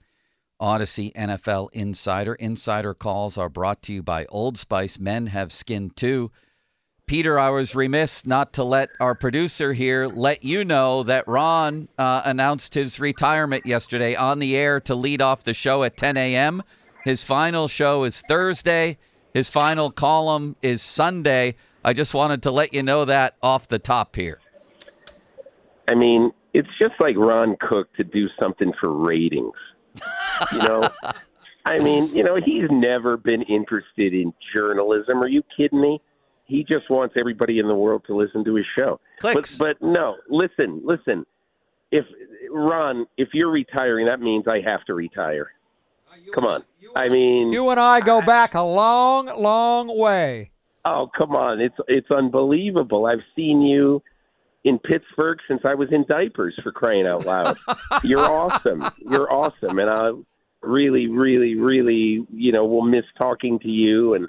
[0.60, 2.34] Audacy NFL Insider.
[2.34, 4.98] Insider calls are brought to you by Old Spice.
[4.98, 6.32] Men have skin too.
[7.06, 11.88] Peter, I was remiss not to let our producer here let you know that Ron
[11.96, 16.16] uh, announced his retirement yesterday on the air to lead off the show at 10
[16.16, 16.64] a.m.
[17.04, 18.98] His final show is Thursday.
[19.34, 21.56] His final column is Sunday.
[21.84, 24.40] I just wanted to let you know that off the top here.
[25.86, 29.52] I mean, it's just like Ron Cook to do something for ratings.
[30.52, 30.88] You know,
[31.66, 35.22] I mean, you know, he's never been interested in journalism.
[35.22, 36.00] Are you kidding me?
[36.46, 39.00] He just wants everybody in the world to listen to his show.
[39.20, 39.58] Clicks.
[39.58, 41.26] But but no, listen, listen.
[41.90, 42.06] If
[42.50, 45.50] Ron, if you're retiring, that means I have to retire.
[46.34, 46.62] Come on.
[46.96, 50.50] I mean, You and I go back a long, long way.
[50.84, 51.60] Oh, come on.
[51.60, 53.06] It's it's unbelievable.
[53.06, 54.02] I've seen you
[54.64, 57.56] in Pittsburgh since I was in diapers for crying out loud.
[58.04, 58.84] You're awesome.
[58.98, 60.10] You're awesome and I
[60.62, 64.28] really really really, you know, will miss talking to you and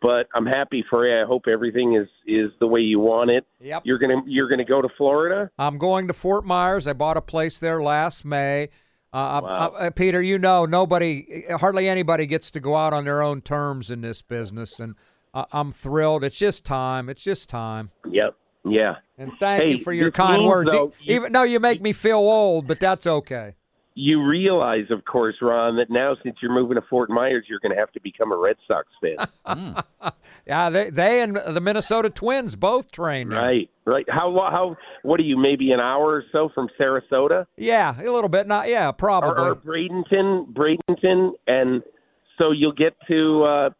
[0.00, 1.22] but I'm happy for you.
[1.22, 3.46] I hope everything is is the way you want it.
[3.60, 3.82] Yep.
[3.84, 5.50] You're going to you're going to go to Florida?
[5.58, 6.86] I'm going to Fort Myers.
[6.86, 8.68] I bought a place there last May.
[9.12, 9.74] Uh, Wow.
[9.78, 13.90] uh, Peter, you know, nobody, hardly anybody gets to go out on their own terms
[13.90, 14.94] in this business, and
[15.34, 16.24] I I'm thrilled.
[16.24, 17.08] It's just time.
[17.08, 17.90] It's just time.
[18.10, 18.34] Yep.
[18.64, 18.96] Yeah.
[19.18, 20.70] And thank Hey, you for your kind means, words.
[20.72, 23.54] Though, you- Even though you make me feel old, but that's okay.
[23.94, 27.74] You realize, of course, Ron, that now since you're moving to Fort Myers, you're going
[27.74, 29.76] to have to become a Red Sox fan.
[30.44, 33.38] Yeah, they they and the Minnesota Twins both train there.
[33.38, 34.04] Right, right.
[34.08, 35.36] How how what are you?
[35.36, 38.48] Maybe an hour or so from Sarasota, Yeah, a little bit.
[38.48, 39.40] Not yeah, probably.
[39.44, 41.82] or, or Bradenton, Bradenton, and
[42.38, 43.70] so you'll get to uh,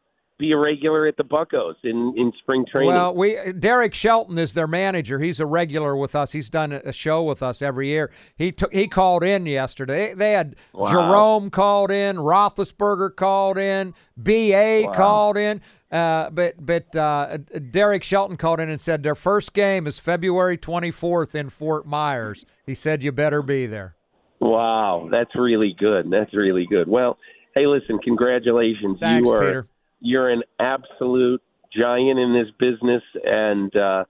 [0.42, 2.88] be a regular at the Buckos in in spring training.
[2.88, 5.20] Well, we Derek Shelton is their manager.
[5.20, 6.32] He's a regular with us.
[6.32, 8.10] He's done a show with us every year.
[8.36, 10.14] He took he called in yesterday.
[10.14, 10.90] They had Wow.
[10.90, 14.92] Jerome called in, Roethlisberger called in, Ba Wow.
[14.92, 15.60] called in.
[15.92, 17.36] Uh, but but uh,
[17.70, 22.44] Derek Shelton called in and said their first game is February 24th in Fort Myers.
[22.66, 23.94] He said you better be there.
[24.40, 26.10] wow, that's really good.
[26.10, 26.88] That's really good.
[26.88, 27.18] Well,
[27.54, 28.98] hey, listen, congratulations.
[29.00, 29.66] Thanks, you are Peter.
[30.02, 31.40] You're an absolute
[31.74, 34.04] giant in this business, and uh,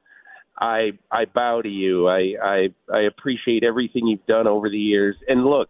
[0.59, 2.09] I I bow to you.
[2.09, 5.17] I, I I appreciate everything you've done over the years.
[5.29, 5.69] And look,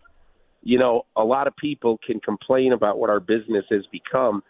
[0.63, 4.43] you know, a lot of people can complain about what our business has become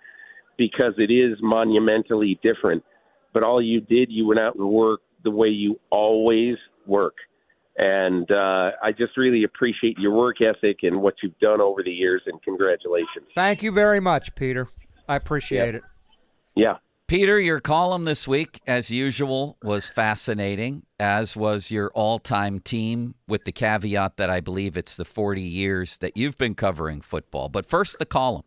[0.59, 2.85] because it is monumentally different.
[3.33, 6.57] But all you did, you went out and worked the way you always
[6.87, 7.15] work.
[7.79, 11.91] And uh, I just really appreciate your work ethic and what you've done over the
[11.91, 12.21] years.
[12.27, 13.27] And congratulations.
[13.35, 14.69] Thank you very much, Peter.
[15.09, 15.83] I appreciate it.
[16.55, 16.77] Yeah.
[17.13, 23.15] Peter, your column this week, as usual, was fascinating, as was your all time team,
[23.29, 27.51] with the caveat that I believe it's the 40 years that you've been covering football.
[27.51, 28.45] But first, the column.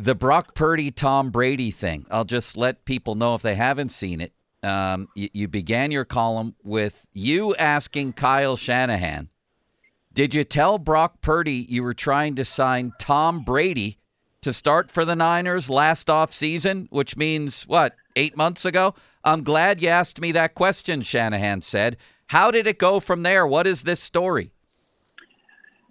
[0.00, 2.06] The Brock Purdy Tom Brady thing.
[2.10, 4.32] I'll just let people know if they haven't seen it.
[4.64, 9.28] Um, you, you began your column with you asking Kyle Shanahan,
[10.12, 13.98] Did you tell Brock Purdy you were trying to sign Tom Brady
[14.42, 18.94] to start for the Niners last off season, which means what, eight months ago?
[19.24, 21.96] I'm glad you asked me that question, Shanahan said.
[22.28, 23.46] How did it go from there?
[23.46, 24.52] What is this story?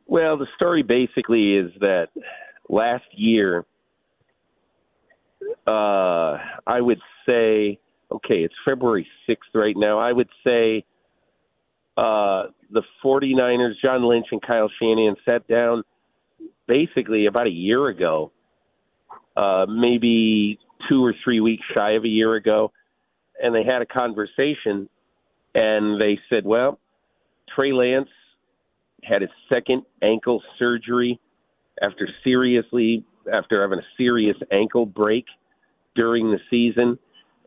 [0.05, 2.07] Well, the story basically is that
[2.69, 3.65] last year,
[5.67, 7.79] uh, I would say
[8.12, 9.99] okay, it's February 6th right now.
[9.99, 10.86] I would say
[11.97, 15.83] uh, the 49ers, John Lynch and Kyle Shanahan sat down
[16.67, 18.31] basically about a year ago,
[19.38, 22.71] uh, maybe two or three weeks shy of a year ago,
[23.41, 24.89] and they had a conversation
[25.54, 26.80] and they said, well,
[27.54, 28.10] Trey Lance
[29.04, 31.19] had his second ankle surgery
[31.82, 35.26] after seriously after having a serious ankle break
[35.95, 36.97] during the season,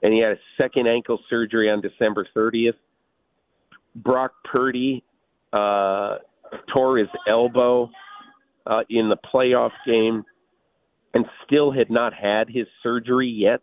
[0.02, 2.74] and he had a second ankle surgery on December 30th.
[3.94, 5.02] Brock Purdy
[5.52, 6.16] uh,
[6.72, 7.90] tore his elbow
[8.66, 10.24] uh, in the playoff game
[11.14, 13.60] and still had not had his surgery yet.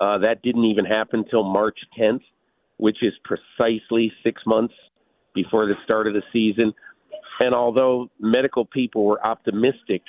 [0.00, 2.22] Uh, that didn't even happen until March 10th,
[2.76, 4.74] which is precisely six months
[5.34, 6.72] before the start of the season.
[7.40, 10.02] And although medical people were optimistic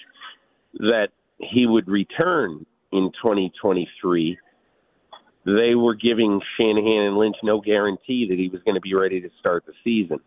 [0.73, 4.37] that he would return in 2023,
[5.45, 9.21] they were giving Shanahan and Lynch no guarantee that he was going to be ready
[9.21, 10.19] to start the season.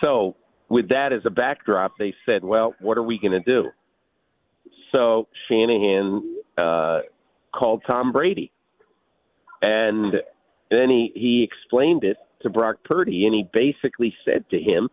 [0.00, 0.36] So,
[0.68, 3.70] with that as a backdrop, they said, well, what are we going to do?
[4.92, 7.00] So, Shanahan uh,
[7.54, 8.52] called Tom Brady.
[9.62, 10.14] And
[10.70, 14.88] then he, he explained it to Brock Purdy, and he basically said to him,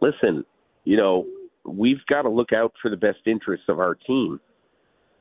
[0.00, 0.44] listen,
[0.84, 1.26] you know,
[1.64, 4.40] we've got to look out for the best interests of our team.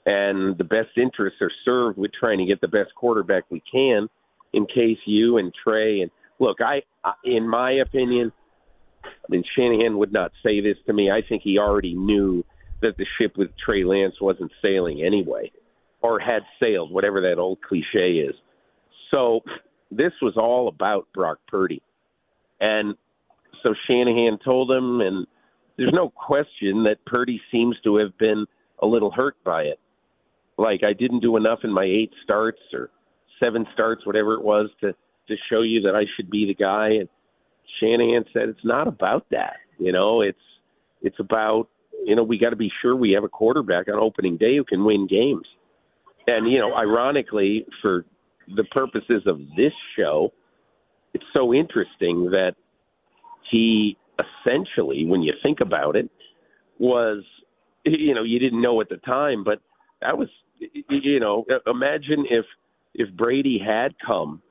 [0.06, 4.08] And the best interests are served with trying to get the best quarterback we can
[4.54, 6.82] in case you and Trey and look, I
[7.24, 8.32] in my opinion,
[9.04, 11.10] I mean Shanahan would not say this to me.
[11.10, 12.44] I think he already knew
[12.86, 15.52] that the ship with Trey Lance wasn't sailing anyway
[16.02, 18.36] or had sailed, whatever that old cliche is.
[19.10, 19.42] So
[19.90, 21.82] this was all about Brock Purdy.
[22.60, 22.96] And
[23.64, 25.26] so Shanahan told him, and
[25.78, 28.46] there's no question that Purdy seems to have been
[28.82, 29.80] a little hurt by it.
[30.58, 32.92] Like I didn't do enough in my eight starts or
[33.40, 34.94] seven starts, whatever it was, to
[35.28, 36.90] to show you that I should be the guy.
[36.90, 37.10] And
[37.80, 39.56] Shanahan said it's not about that.
[39.80, 40.38] You know, it's
[41.02, 41.68] it's about
[42.04, 44.64] you know we got to be sure we have a quarterback on opening day who
[44.64, 45.46] can win games.
[46.28, 48.06] And you know, ironically, for
[48.56, 50.32] the purposes of this show,
[51.14, 52.56] it's so interesting that
[53.52, 56.10] he essentially, when you think about it,
[56.80, 57.24] was
[57.86, 59.60] you know you didn't know at the time, but
[60.02, 60.28] that was
[60.90, 62.46] you know imagine if
[62.94, 64.42] if Brady had come.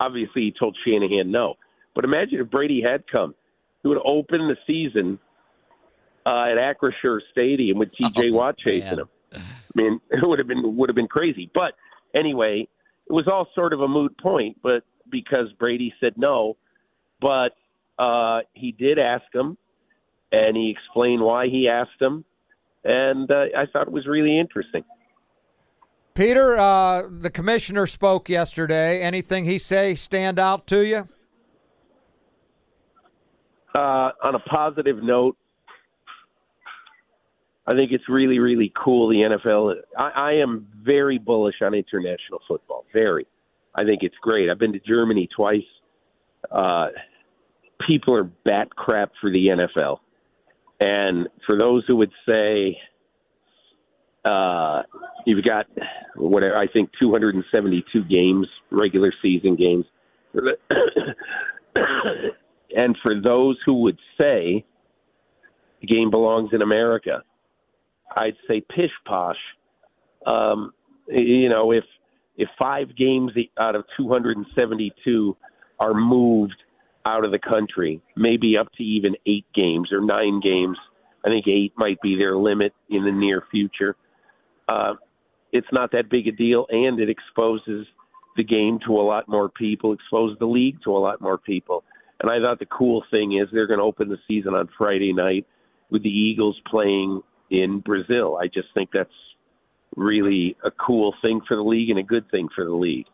[0.00, 1.54] Obviously, he told Shanahan no,
[1.94, 3.34] but imagine if Brady had come.
[3.82, 5.18] He would open the season
[6.26, 8.30] uh, at Acrisure Stadium with T.J.
[8.30, 8.98] Oh, Watt chasing man.
[9.00, 9.08] him.
[9.34, 9.40] I
[9.74, 11.50] mean, it would have been would have been crazy.
[11.52, 11.74] But
[12.14, 12.68] anyway,
[13.08, 14.58] it was all sort of a moot point.
[14.62, 16.56] But because Brady said no,
[17.20, 17.50] but
[17.98, 19.56] uh, he did ask him,
[20.32, 22.24] and he explained why he asked him,
[22.84, 24.84] and uh, I thought it was really interesting.
[26.14, 29.00] Peter, uh, the commissioner spoke yesterday.
[29.00, 31.08] Anything he say stand out to you?
[33.74, 35.36] Uh, on a positive note,
[37.70, 39.08] I think it's really, really cool.
[39.08, 39.74] The NFL.
[39.96, 42.84] I, I am very bullish on international football.
[42.92, 43.28] Very.
[43.76, 44.50] I think it's great.
[44.50, 45.62] I've been to Germany twice.
[46.50, 46.88] Uh,
[47.86, 49.98] people are bat crap for the NFL.
[50.80, 52.76] And for those who would say
[54.24, 54.82] uh,
[55.24, 55.66] you've got
[56.16, 59.84] whatever I think 272 games, regular season games,
[62.74, 64.64] and for those who would say
[65.80, 67.22] the game belongs in America,
[68.16, 69.36] I'd say pish posh.
[70.26, 70.72] Um,
[71.08, 71.84] you know, if
[72.36, 75.36] if five games out of 272
[75.78, 76.62] are moved
[77.04, 80.76] out of the country, maybe up to even eight games or nine games.
[81.24, 83.96] I think eight might be their limit in the near future.
[84.68, 84.94] Uh,
[85.52, 87.86] it's not that big a deal, and it exposes
[88.36, 91.84] the game to a lot more people, exposes the league to a lot more people.
[92.20, 95.12] And I thought the cool thing is they're going to open the season on Friday
[95.12, 95.46] night
[95.90, 98.38] with the Eagles playing in Brazil.
[98.40, 99.10] I just think that's
[99.96, 103.06] really a cool thing for the league and a good thing for the league.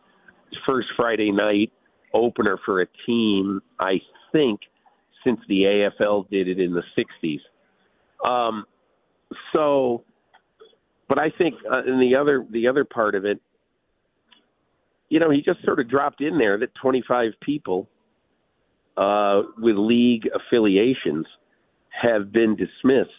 [0.65, 1.71] First Friday night
[2.13, 3.95] opener for a team, I
[4.31, 4.61] think,
[5.23, 7.39] since the AFL did it in the 60s.
[8.27, 8.65] Um,
[9.53, 10.03] so,
[11.09, 13.39] but I think uh, in the other the other part of it,
[15.09, 17.87] you know, he just sort of dropped in there that 25 people
[18.97, 21.25] uh, with league affiliations
[21.89, 23.11] have been dismissed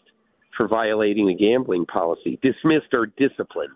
[0.59, 3.73] for violating the gambling policy, dismissed or disciplined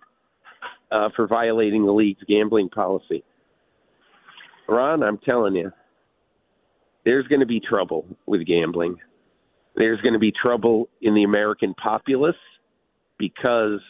[0.91, 3.25] uh, for violating the league's gambling policy.
[4.69, 5.73] Ron, I'm telling you,
[7.05, 8.97] there's going to be trouble with gambling.
[9.77, 12.37] There's going to be trouble in the American populace
[13.17, 13.81] because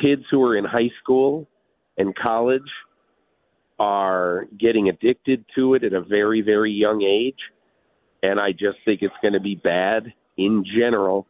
[0.00, 1.48] kids who are in high school
[1.98, 2.62] and college
[3.80, 7.38] are getting addicted to it at a very, very young age.
[8.22, 11.26] And I just think it's going to be bad in general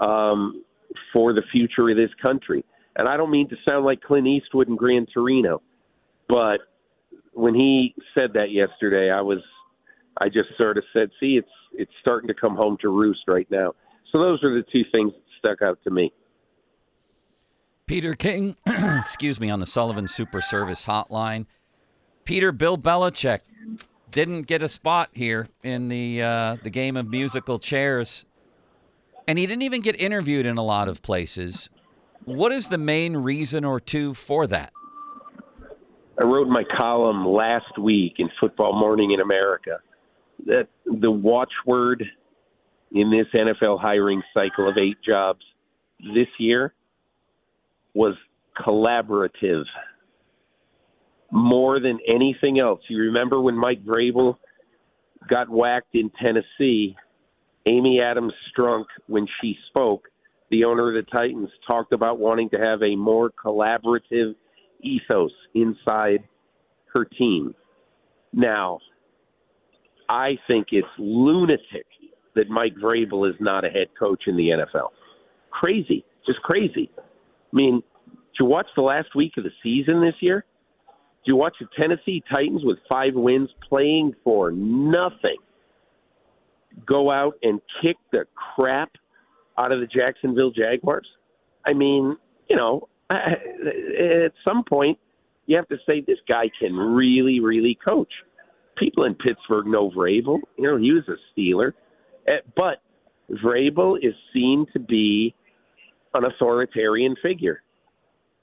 [0.00, 0.64] um,
[1.12, 2.64] for the future of this country.
[2.96, 5.62] And I don't mean to sound like Clint Eastwood in Gran Torino,
[6.28, 6.58] but
[7.32, 9.38] when he said that yesterday, I was,
[10.18, 13.50] I just sort of said, "See, it's it's starting to come home to roost right
[13.50, 13.72] now."
[14.10, 16.12] So those are the two things that stuck out to me.
[17.86, 21.46] Peter King, excuse me, on the Sullivan Super Service Hotline.
[22.24, 23.40] Peter, Bill Belichick
[24.10, 28.24] didn't get a spot here in the uh, the game of musical chairs,
[29.26, 31.70] and he didn't even get interviewed in a lot of places.
[32.24, 34.72] What is the main reason or two for that?
[36.18, 39.78] I wrote my column last week in Football Morning in America
[40.46, 42.04] that the watchword
[42.92, 45.40] in this NFL hiring cycle of eight jobs
[46.14, 46.74] this year
[47.94, 48.14] was
[48.58, 49.64] collaborative
[51.30, 52.80] more than anything else.
[52.88, 54.36] You remember when Mike Vrabel
[55.28, 56.96] got whacked in Tennessee?
[57.66, 60.08] Amy Adams Strunk, when she spoke,
[60.50, 64.34] the owner of the Titans, talked about wanting to have a more collaborative
[64.80, 66.24] ethos inside
[66.92, 67.54] her team.
[68.32, 68.80] Now,
[70.08, 71.86] I think it's lunatic
[72.34, 74.88] that Mike Vrabel is not a head coach in the NFL.
[75.50, 76.90] Crazy, just crazy.
[76.98, 77.02] I
[77.52, 80.44] mean, did you watch the last week of the season this year?
[81.24, 85.36] Did you watch the Tennessee Titans with five wins playing for nothing
[86.86, 88.92] go out and kick the crap
[89.58, 91.06] out of the Jacksonville Jaguars?
[91.66, 92.16] I mean,
[92.48, 94.98] you know, at some point,
[95.46, 98.12] you have to say this guy can really, really coach.
[98.76, 100.40] People in Pittsburgh know Vrabel.
[100.56, 101.72] You know, he was a Steeler.
[102.26, 102.82] Eh, but
[103.44, 105.34] Vrabel is seen to be
[106.14, 107.62] an authoritarian figure.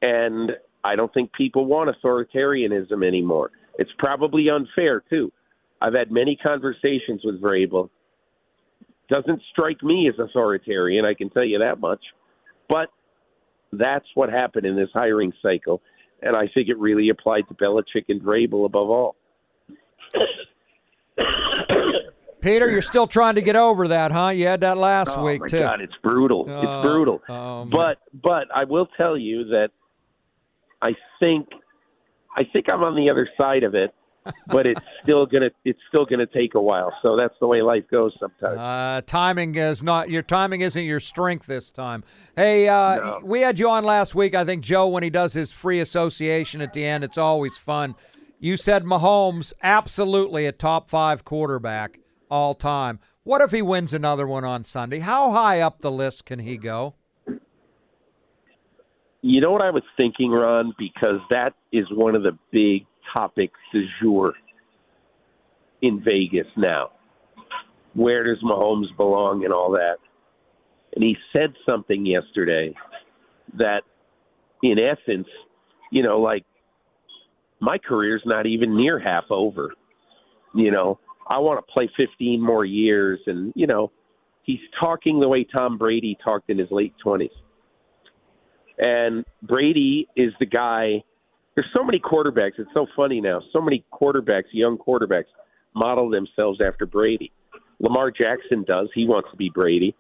[0.02, 0.52] And
[0.84, 3.52] I don't think people want authoritarianism anymore.
[3.78, 5.32] It's probably unfair, too.
[5.82, 7.90] I've had many conversations with Vrabel.
[9.10, 12.02] Doesn't strike me as authoritarian, I can tell you that much.
[12.68, 12.90] But
[13.72, 15.82] that's what happened in this hiring cycle,
[16.22, 19.16] and I think it really applied to Belichick and Vrabel above all.
[22.42, 24.30] Peter, you're still trying to get over that, huh?
[24.30, 25.60] You had that last oh, week my too.
[25.60, 26.46] God, it's brutal.
[26.50, 27.22] Uh, it's brutal.
[27.28, 29.70] um, but but I will tell you that
[30.82, 31.50] I think
[32.36, 33.94] I think I'm on the other side of it,
[34.48, 36.94] but it's still gonna it's still gonna take a while.
[37.02, 38.58] So that's the way life goes sometimes.
[38.58, 42.04] Uh, timing is not your timing isn't your strength this time.
[42.36, 43.20] Hey, uh, No.
[43.24, 44.36] we had you on last week.
[44.36, 47.96] I think Joe, when he does his free association at the end, it's always fun.
[48.40, 52.00] You said Mahomes absolutely a top five quarterback
[52.32, 53.00] all time.
[53.24, 55.00] What if he wins another one on Sunday?
[55.00, 56.96] How high up the list can he go?
[59.22, 63.60] You know what I was thinking, Ron, because that is one of the big topics
[63.72, 64.34] du jour
[65.82, 66.92] in Vegas now.
[67.94, 69.98] Where does Mahomes belong and all that?
[70.96, 72.74] And he said something yesterday
[73.58, 73.82] that,
[74.64, 75.28] in essence,
[75.92, 76.46] you know, like
[77.60, 79.74] my career's not even near half over.
[80.56, 83.20] You know, I want to play 15 more years.
[83.28, 83.92] And, you know,
[84.44, 87.30] he's talking the way Tom Brady talked in his late 20s.
[88.78, 91.04] And Brady is the guy.
[91.56, 92.54] There's so many quarterbacks.
[92.58, 93.42] It's so funny now.
[93.52, 95.26] So many quarterbacks, young quarterbacks,
[95.76, 97.32] model themselves after Brady.
[97.80, 98.90] Lamar Jackson does.
[98.94, 99.96] He wants to be Brady.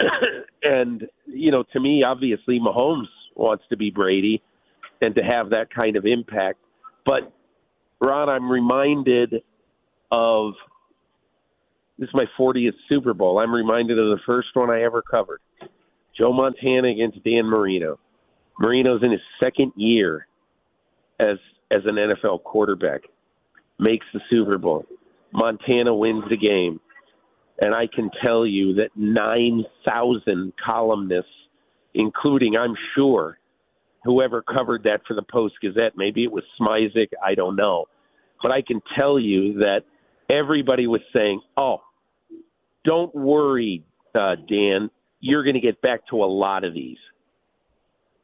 [0.62, 4.42] and, you know, to me, obviously, Mahomes wants to be Brady
[5.00, 6.58] and to have that kind of impact.
[7.04, 7.32] But,
[8.00, 9.42] Ron, I'm reminded
[10.10, 10.52] of
[11.98, 13.38] this is my 40th Super Bowl.
[13.38, 15.40] I'm reminded of the first one I ever covered.
[16.16, 17.98] Joe Montana against Dan Marino.
[18.58, 20.26] Marino's in his second year
[21.20, 21.38] as
[21.70, 23.02] as an NFL quarterback.
[23.78, 24.84] Makes the Super Bowl.
[25.32, 26.80] Montana wins the game.
[27.60, 31.30] And I can tell you that 9,000 columnists,
[31.94, 33.38] including, I'm sure,
[34.04, 37.86] whoever covered that for the Post Gazette, maybe it was Smizik, I don't know.
[38.42, 39.82] But I can tell you that
[40.28, 41.78] everybody was saying, oh,
[42.84, 43.84] don't worry,
[44.14, 44.90] uh, Dan,
[45.20, 46.98] you're going to get back to a lot of these.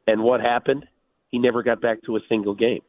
[0.07, 0.85] And what happened?
[1.31, 2.81] He never got back to a single game.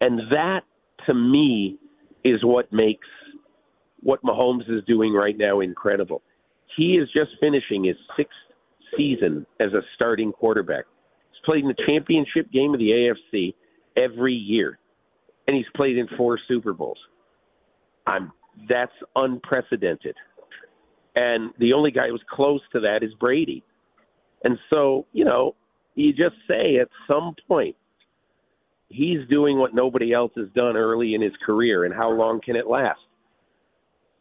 [0.00, 0.60] And that,
[1.06, 1.78] to me,
[2.24, 3.06] is what makes
[4.00, 6.22] what Mahomes is doing right now incredible.
[6.76, 8.32] He is just finishing his sixth
[8.96, 10.84] season as a starting quarterback.
[11.30, 12.90] He's played in the championship game of the
[13.34, 13.54] AFC
[13.96, 14.78] every year,
[15.46, 16.98] and he's played in four Super Bowls.
[18.06, 18.30] I'm
[18.68, 20.16] that's unprecedented.
[21.16, 23.62] And the only guy who's close to that is Brady.
[24.42, 25.54] And so, you know,
[25.94, 27.76] you just say at some point,
[28.88, 32.56] he's doing what nobody else has done early in his career, and how long can
[32.56, 33.00] it last?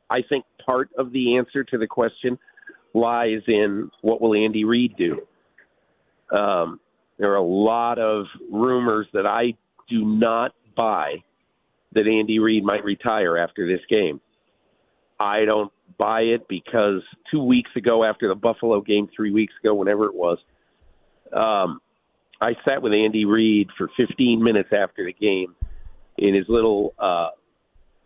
[0.09, 2.37] I think part of the answer to the question
[2.93, 5.21] lies in what will Andy Reid do.
[6.35, 6.79] Um,
[7.17, 9.53] there are a lot of rumors that I
[9.89, 11.15] do not buy
[11.93, 14.19] that Andy Reid might retire after this game.
[15.19, 19.73] I don't buy it because two weeks ago, after the Buffalo game, three weeks ago,
[19.75, 20.37] whenever it was,
[21.35, 21.79] um,
[22.41, 25.55] I sat with Andy Reid for 15 minutes after the game
[26.17, 27.29] in his little uh,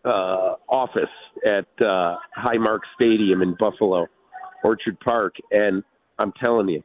[0.06, 1.04] uh, office
[1.46, 4.08] at uh, Highmark Stadium in Buffalo,
[4.64, 5.84] Orchard Park, and
[6.20, 6.84] I'm telling you,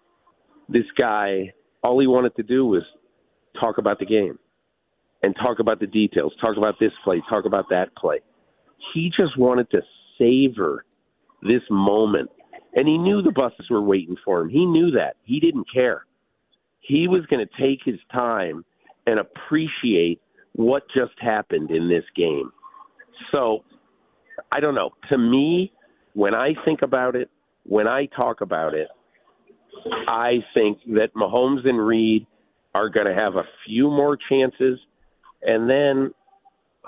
[0.68, 2.82] this guy, all he wanted to do was
[3.60, 4.38] talk about the game
[5.22, 8.20] and talk about the details, talk about this play, talk about that play.
[8.94, 9.80] He just wanted to
[10.18, 10.84] savor
[11.42, 12.30] this moment.
[12.74, 14.48] And he knew the buses were waiting for him.
[14.48, 15.16] He knew that.
[15.24, 16.06] He didn't care.
[16.82, 18.64] He was going to take his time
[19.06, 20.20] and appreciate
[20.54, 22.50] what just happened in this game.
[23.30, 23.64] So,
[24.50, 24.90] I don't know.
[25.08, 25.72] To me,
[26.14, 27.30] when I think about it,
[27.64, 28.88] when I talk about it,
[30.08, 32.26] I think that Mahomes and Reid
[32.74, 34.78] are going to have a few more chances,
[35.42, 36.12] and then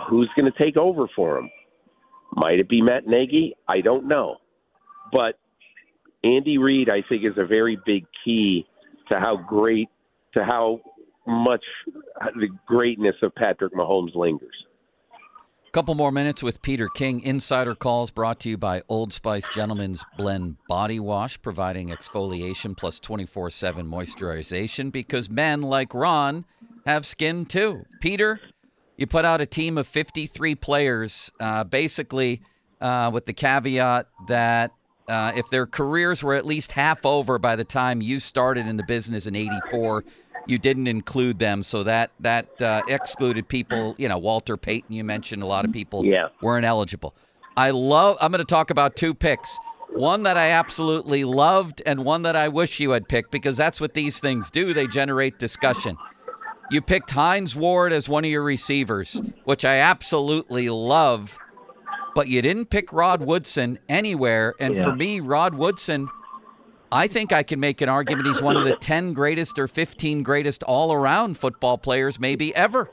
[0.08, 1.50] who's going to take over for them?
[2.36, 3.54] Might it be Matt Nagy?
[3.68, 4.36] I don't know.
[5.12, 5.38] But
[6.24, 8.66] Andy Reid, I think, is a very big key
[9.08, 9.88] to how great,
[10.34, 10.80] to how
[11.26, 11.64] much
[12.34, 14.54] the greatness of Patrick Mahomes lingers.
[15.74, 17.20] Couple more minutes with Peter King.
[17.22, 23.00] Insider calls brought to you by Old Spice Gentleman's Blend Body Wash, providing exfoliation plus
[23.00, 26.44] 24 7 moisturization because men like Ron
[26.86, 27.86] have skin too.
[28.00, 28.40] Peter,
[28.96, 32.40] you put out a team of 53 players, uh, basically
[32.80, 34.70] uh, with the caveat that
[35.08, 38.76] uh, if their careers were at least half over by the time you started in
[38.76, 40.04] the business in 84,
[40.46, 41.62] you didn't include them.
[41.62, 45.72] So that, that uh, excluded people, you know, Walter Payton, you mentioned a lot of
[45.72, 46.28] people yeah.
[46.42, 47.14] weren't eligible.
[47.56, 49.58] I love, I'm going to talk about two picks.
[49.90, 53.80] One that I absolutely loved and one that I wish you had picked because that's
[53.80, 54.74] what these things do.
[54.74, 55.96] They generate discussion.
[56.70, 61.38] You picked Hines Ward as one of your receivers, which I absolutely love,
[62.14, 64.54] but you didn't pick Rod Woodson anywhere.
[64.60, 64.84] And Yeah.
[64.84, 66.08] for me, Rod Woodson,
[66.92, 70.22] I think I can make an argument he's one of the 10 greatest or 15
[70.22, 72.88] greatest all around football players, maybe ever.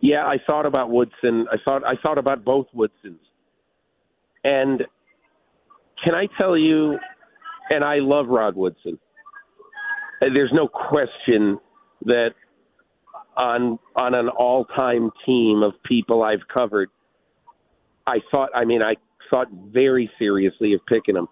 [0.00, 1.46] Yeah, I thought about Woodson.
[1.50, 3.18] I thought I thought about both Woodsons.
[4.44, 4.84] And
[6.04, 6.98] can I tell you
[7.70, 8.98] and I love Rod Woodson.
[10.20, 11.58] There's no question
[12.04, 12.30] that
[13.36, 16.90] on on an all-time team of people I've covered,
[18.06, 18.94] I thought I mean I
[19.30, 21.26] thought very seriously of picking him.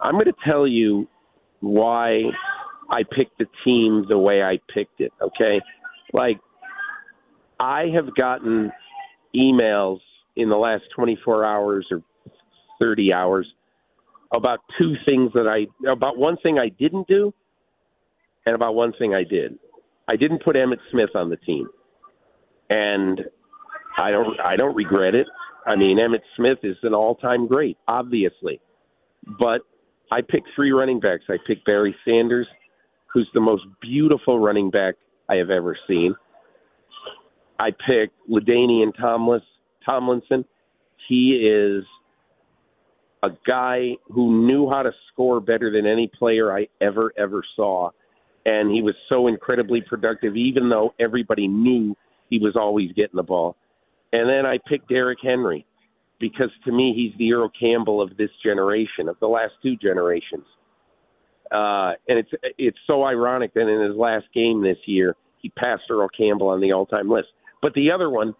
[0.00, 1.08] I'm going to tell you
[1.60, 2.22] why
[2.90, 5.60] I picked the team the way I picked it, okay?
[6.12, 6.38] Like
[7.60, 8.70] I have gotten
[9.34, 9.98] emails
[10.36, 12.02] in the last 24 hours or
[12.80, 13.46] 30 hours
[14.32, 17.32] about two things that I about one thing I didn't do
[18.46, 19.58] and about one thing I did.
[20.08, 21.68] I didn't put Emmitt Smith on the team.
[22.70, 23.20] And
[23.96, 25.26] I don't I don't regret it.
[25.66, 28.60] I mean Emmitt Smith is an all-time great, obviously.
[29.38, 29.60] But
[30.10, 31.24] I picked three running backs.
[31.28, 32.46] I picked Barry Sanders,
[33.12, 34.94] who's the most beautiful running back
[35.28, 36.14] I have ever seen.
[37.58, 39.42] I picked LaDainian Tomlis,
[39.86, 40.44] Tomlinson.
[41.08, 41.84] He is
[43.22, 47.90] a guy who knew how to score better than any player I ever, ever saw.
[48.44, 51.96] And he was so incredibly productive, even though everybody knew
[52.30, 53.56] he was always getting the ball.
[54.12, 55.66] And then I picked Derrick Henry
[56.20, 60.44] because to me, he's the Earl Campbell of this generation, of the last two generations.
[61.50, 65.82] Uh, and it's it's so ironic that in his last game this year, he passed
[65.90, 67.28] Earl Campbell on the all-time list.
[67.60, 68.34] But the other one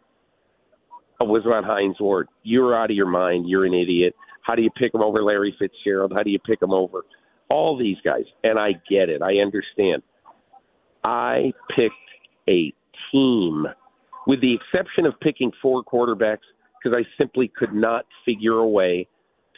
[1.21, 2.29] was about Hines Ward.
[2.43, 3.49] You're out of your mind.
[3.49, 4.15] You're an idiot.
[4.43, 6.13] How do you pick him over Larry Fitzgerald?
[6.15, 7.03] How do you pick him over
[7.49, 8.25] all these guys?
[8.43, 9.23] And I get it.
[9.23, 10.03] I understand.
[11.05, 11.95] I picked
[12.49, 12.73] a
[13.11, 13.67] team,
[14.27, 16.39] with the exception of picking four quarterbacks,
[16.83, 19.07] because I simply could not figure a way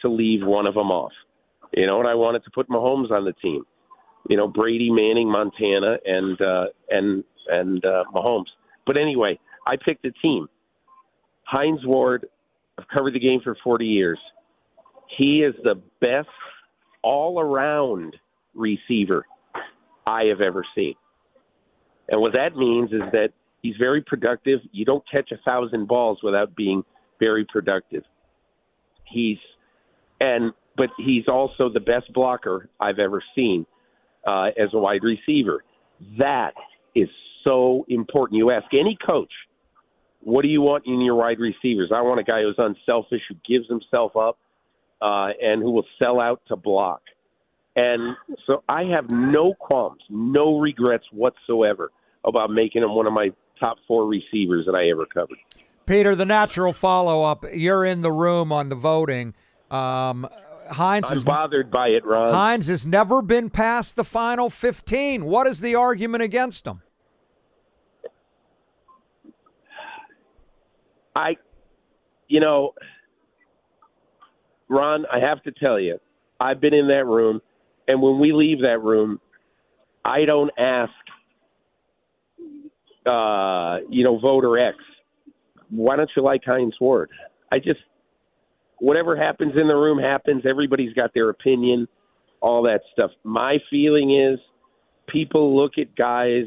[0.01, 1.11] to leave one of them off.
[1.73, 3.63] You know, and I wanted to put Mahomes on the team.
[4.29, 8.45] You know, Brady, Manning, Montana, and uh, and and uh, Mahomes.
[8.85, 10.47] But anyway, I picked a team.
[11.43, 12.27] Hines Ward.
[12.77, 14.19] I've covered the game for 40 years.
[15.17, 16.27] He is the best
[17.03, 18.15] all-around
[18.53, 19.25] receiver
[20.05, 20.95] I have ever seen.
[22.09, 23.29] And what that means is that
[23.65, 24.59] he's very productive.
[24.71, 26.83] You don't catch a thousand balls without being
[27.19, 28.03] very productive.
[29.05, 29.37] He's
[30.19, 33.65] and but he's also the best blocker I've ever seen
[34.27, 35.63] uh, as a wide receiver.
[36.19, 36.51] That
[36.93, 37.07] is
[37.43, 38.37] so important.
[38.37, 39.31] You ask any coach,
[40.21, 41.91] what do you want in your wide receivers?
[41.93, 44.37] I want a guy who's unselfish, who gives himself up,
[45.01, 47.01] uh, and who will sell out to block.
[47.77, 51.91] And so I have no qualms, no regrets whatsoever
[52.25, 55.37] about making him one of my top four receivers that I ever covered.
[55.85, 57.45] Peter, the natural follow up.
[57.53, 59.33] You're in the room on the voting.
[59.69, 60.27] Um,
[60.69, 62.33] Hines I'm is bothered by it, Ron.
[62.33, 65.25] Hines has never been past the final 15.
[65.25, 66.81] What is the argument against him?
[71.15, 71.37] I,
[72.27, 72.73] you know,
[74.67, 75.99] Ron, I have to tell you,
[76.39, 77.41] I've been in that room,
[77.87, 79.21] and when we leave that room,
[80.03, 80.91] I don't ask,
[83.05, 84.77] uh, you know, voter X,
[85.69, 87.09] why don't you like Hines Ward?
[87.51, 87.79] I just,
[88.79, 90.43] whatever happens in the room happens.
[90.47, 91.87] Everybody's got their opinion,
[92.41, 93.11] all that stuff.
[93.23, 94.39] My feeling is
[95.07, 96.45] people look at guys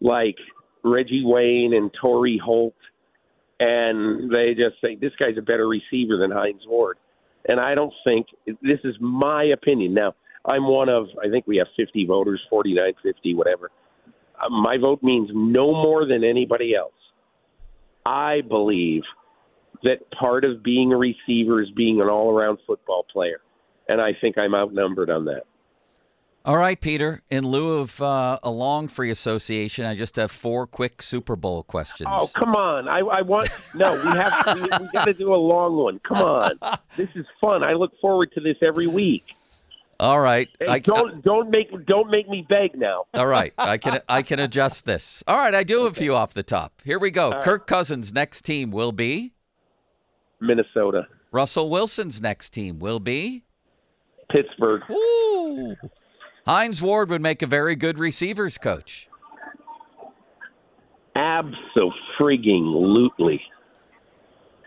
[0.00, 0.36] like
[0.84, 2.74] Reggie Wayne and Torry Holt,
[3.60, 6.98] and they just say, this guy's a better receiver than Hines Ward.
[7.46, 9.94] And I don't think this is my opinion.
[9.94, 10.14] Now,
[10.46, 13.70] I'm one of, I think we have 50 voters, 49, 50, whatever.
[14.40, 16.92] Uh, my vote means no more than anybody else.
[18.06, 19.02] I believe
[19.82, 23.40] that part of being a receiver is being an all around football player.
[23.88, 25.44] And I think I'm outnumbered on that.
[26.46, 27.22] All right, Peter.
[27.30, 31.62] In lieu of uh, a long free association, I just have four quick Super Bowl
[31.62, 32.08] questions.
[32.10, 32.86] Oh, come on.
[32.86, 36.00] I, I want, no, we have, we, we got to do a long one.
[36.00, 36.58] Come on.
[36.96, 37.64] This is fun.
[37.64, 39.34] I look forward to this every week.
[40.04, 40.48] All right.
[40.60, 43.06] Hey, I, don't don't make don't make me beg now.
[43.14, 45.24] All right, I can I can adjust this.
[45.26, 46.82] All right, I do have a few off the top.
[46.84, 47.40] Here we go.
[47.40, 49.32] Kirk Cousins' next team will be
[50.40, 51.06] Minnesota.
[51.32, 53.44] Russell Wilson's next team will be
[54.30, 54.82] Pittsburgh.
[54.90, 55.74] Ooh.
[56.46, 59.08] Hines Ward would make a very good receivers coach.
[61.16, 63.40] Absolutely.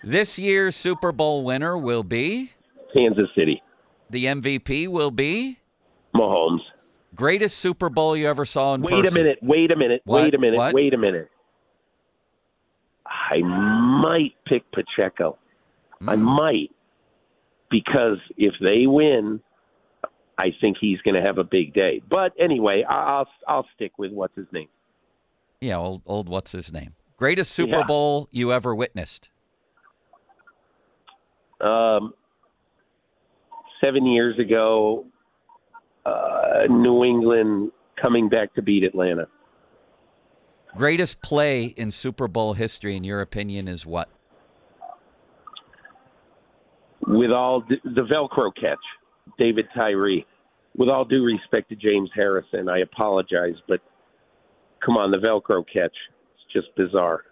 [0.03, 2.53] This year's Super Bowl winner will be
[2.91, 3.61] Kansas City.
[4.09, 5.59] The MVP will be
[6.15, 6.59] Mahomes.
[7.15, 9.03] Greatest Super Bowl you ever saw in wait person.
[9.03, 9.39] Wait a minute.
[9.41, 10.01] Wait a minute.
[10.05, 10.23] What?
[10.23, 10.57] Wait a minute.
[10.57, 10.73] What?
[10.73, 11.29] Wait a minute.
[13.05, 15.37] I might pick Pacheco.
[16.07, 16.21] I Hmm.
[16.23, 16.71] might
[17.69, 19.41] because if they win,
[20.37, 22.01] I think he's going to have a big day.
[22.09, 24.67] But anyway, I'll I'll stick with what's his name.
[25.59, 26.93] Yeah, old old what's his name?
[27.17, 27.83] Greatest Super Yeah.
[27.83, 29.29] Bowl you ever witnessed.
[31.59, 32.13] Um,
[33.81, 35.05] seven years ago,
[36.05, 37.71] uh, New England
[38.01, 39.27] coming back to beat Atlanta.
[40.75, 44.09] Greatest play in Super Bowl history, in your opinion, is what?
[47.07, 48.77] With all d- the Velcro catch,
[49.39, 50.25] David Tyree.
[50.75, 53.79] With all due respect to James Harrison, I apologize, but
[54.85, 55.95] come on, the Velcro catch.
[56.35, 57.23] It's just bizarre.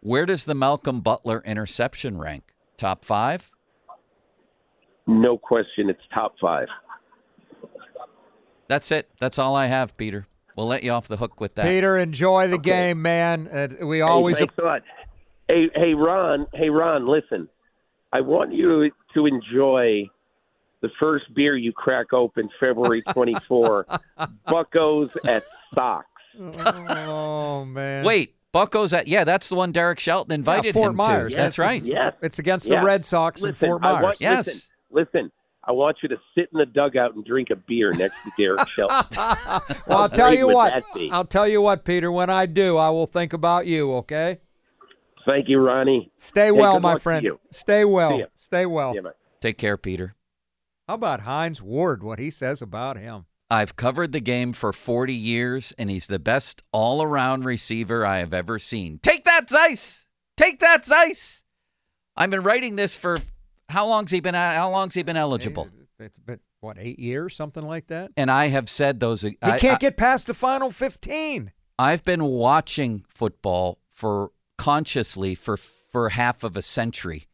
[0.00, 2.52] Where does the Malcolm Butler interception rank?
[2.76, 3.53] Top five?
[5.06, 6.68] No question, it's top five.
[8.68, 9.10] That's it.
[9.20, 10.26] That's all I have, Peter.
[10.56, 11.66] We'll let you off the hook with that.
[11.66, 13.48] Peter, enjoy the game, man.
[13.48, 14.82] Uh, we always Hey, thanks a lot.
[15.48, 16.46] Hey, hey, Ron.
[16.54, 17.06] Hey, Ron.
[17.06, 17.48] Listen,
[18.12, 20.08] I want you to enjoy
[20.80, 23.86] the first beer you crack open February 24.
[24.46, 25.44] Buckos at
[25.74, 26.06] Sox.
[26.40, 28.04] Oh man.
[28.04, 31.32] Wait, Bucko's at yeah, that's the one Derek Shelton invited Yeah, Fort him Myers.
[31.32, 31.36] to.
[31.36, 31.82] That's right.
[31.82, 32.14] Yes.
[32.22, 32.80] It's against Yeah.
[32.80, 34.02] the Red Sox in Fort Myers.
[34.02, 34.46] want, Yes.
[34.46, 35.30] Listen, listen.
[35.66, 38.68] I want you to sit in the dugout and drink a beer next to Derek
[38.74, 39.06] Shelton.
[39.86, 40.84] well, I'll tell you what.
[41.10, 42.12] I'll tell you what, Peter.
[42.12, 43.94] When I do, I will think about you.
[43.94, 44.40] Okay.
[45.24, 46.12] Thank you, Ronnie.
[46.16, 47.26] Stay Hey, well, my friend.
[47.50, 48.20] Stay well.
[48.36, 48.92] Stay well.
[48.92, 49.00] See.
[49.40, 50.14] Take care, Peter.
[50.86, 52.02] How about Hines Ward?
[52.02, 53.24] What he says about him?
[53.50, 58.18] I've covered the game for 40 years, and he's the best all around receiver I
[58.18, 58.98] have ever seen.
[59.02, 60.08] Take that, Zeiss!
[60.36, 61.44] Take that, Zeiss!
[62.16, 63.18] I've been writing this for
[63.68, 65.68] how long's he been uh, how long's he been eligible?
[65.98, 68.10] It's been, what eight years, something like that.
[68.16, 71.52] And I have said those uh, He I, can't I- get past the final fifteen.
[71.78, 77.26] I've been watching football for consciously for for half of a century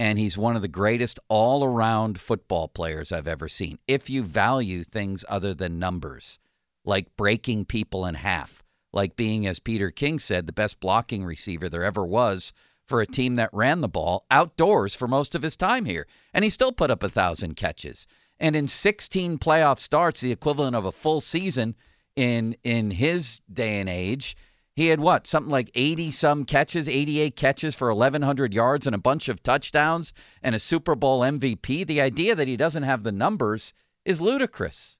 [0.00, 3.78] and he's one of the greatest all-around football players I've ever seen.
[3.86, 6.40] If you value things other than numbers,
[6.84, 11.68] like breaking people in half, like being as Peter King said the best blocking receiver
[11.68, 12.52] there ever was
[12.86, 16.44] for a team that ran the ball outdoors for most of his time here, and
[16.44, 18.06] he still put up a 1000 catches.
[18.38, 21.76] And in 16 playoff starts, the equivalent of a full season
[22.16, 24.36] in in his day and age,
[24.74, 28.98] he had what something like 80 some catches 88 catches for 1100 yards and a
[28.98, 30.12] bunch of touchdowns
[30.42, 33.74] and a super bowl mvp the idea that he doesn't have the numbers
[34.04, 34.98] is ludicrous.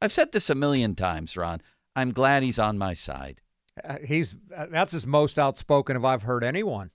[0.00, 1.62] I've said this a million times ron.
[1.94, 3.40] I'm glad he's on my side.
[3.82, 6.90] Uh, he's uh, that's his most outspoken if I've heard anyone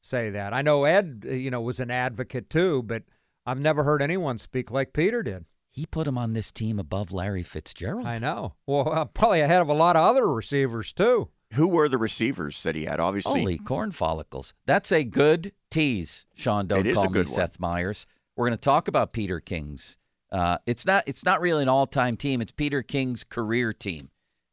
[0.00, 0.52] say that.
[0.52, 3.04] I know Ed, uh, you know, was an advocate too, but
[3.46, 5.44] I've never heard anyone speak like Peter did.
[5.70, 8.06] He put him on this team above Larry Fitzgerald.
[8.06, 8.54] I know.
[8.66, 11.28] Well, uh, probably ahead of a lot of other receivers too.
[11.54, 13.00] Who were the receivers that he had?
[13.00, 14.52] Obviously, Holy corn follicles.
[14.66, 16.66] That's a good tease, Sean.
[16.66, 17.26] Don't It is call a me one.
[17.26, 18.06] Seth Meyers.
[18.36, 19.96] We're going to talk about Peter King's.
[20.30, 21.04] Uh, it's not.
[21.06, 22.42] It's not really an all-time team.
[22.42, 24.10] It's Peter King's career team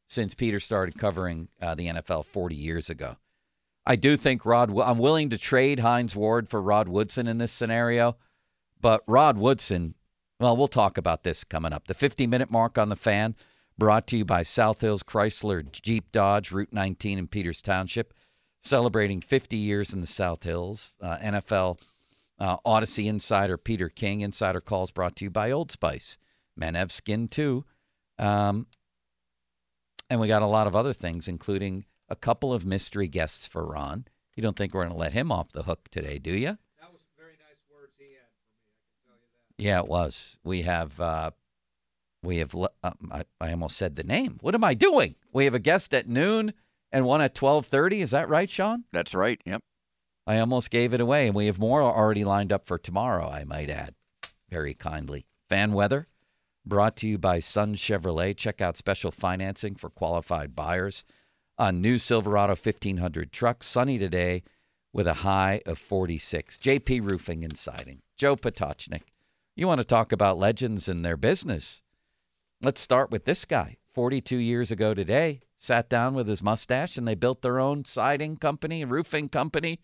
[0.07, 3.17] since Peter started covering uh, the NFL 40 years ago.
[3.85, 4.77] I do think Rod.
[4.79, 8.17] I'm willing to trade Hines Ward for Rod Woodson in this scenario,
[8.81, 9.95] but Rod Woodson.
[10.39, 11.87] Well, we'll talk about this coming up.
[11.87, 13.35] The 50-minute mark on the fan,
[13.77, 18.13] brought to you by South Hills Chrysler Jeep Dodge Route 19 in Peters Township,
[18.59, 20.93] celebrating 50 years in the South Hills.
[21.01, 21.79] Uh, NFL
[22.39, 24.21] uh, Audacy insider Peter King.
[24.21, 26.17] Insider calls brought to you by Old Spice.
[26.55, 27.65] Men have skin too.
[28.17, 28.67] Um,
[30.09, 33.65] and we got a lot of other things, including a couple of mystery guests for
[33.65, 34.05] Ron.
[34.35, 36.57] You don't think we're going to let him off the hook today, do you?
[36.79, 38.59] That was very nice words he had for me.
[38.67, 39.27] I can tell you
[39.57, 39.63] that.
[39.63, 40.37] Yeah, it was.
[40.43, 41.31] We have, uh,
[42.21, 42.53] we have.
[42.53, 44.37] le- Uh, I, I almost said the name.
[44.41, 45.15] What am I doing?
[45.31, 46.53] We have a guest at noon
[46.91, 48.01] and one at twelve thirty.
[48.01, 48.83] Is that right, Sean?
[48.91, 49.41] that's right.
[49.45, 49.61] Yep.
[50.27, 53.29] I almost gave it away, and we have more already lined up for tomorrow.
[53.29, 53.93] I might add,
[54.49, 55.27] very kindly.
[55.49, 56.07] Fan weather
[56.65, 58.35] brought to you by Sun Chevrolet.
[58.35, 61.05] Check out special financing for qualified buyers
[61.57, 63.63] on new Silverado 1500 truck.
[63.63, 64.43] Sunny today
[64.93, 66.57] with a high of 46.
[66.57, 68.01] JP Roofing and Siding.
[68.17, 69.03] Joe Potochnik.
[69.55, 71.81] You want to talk about legends in their business?
[72.61, 73.77] Let's start with this guy.
[73.93, 78.35] 42 years ago today, sat down with his mustache and they built their own siding
[78.35, 79.79] company, roofing company.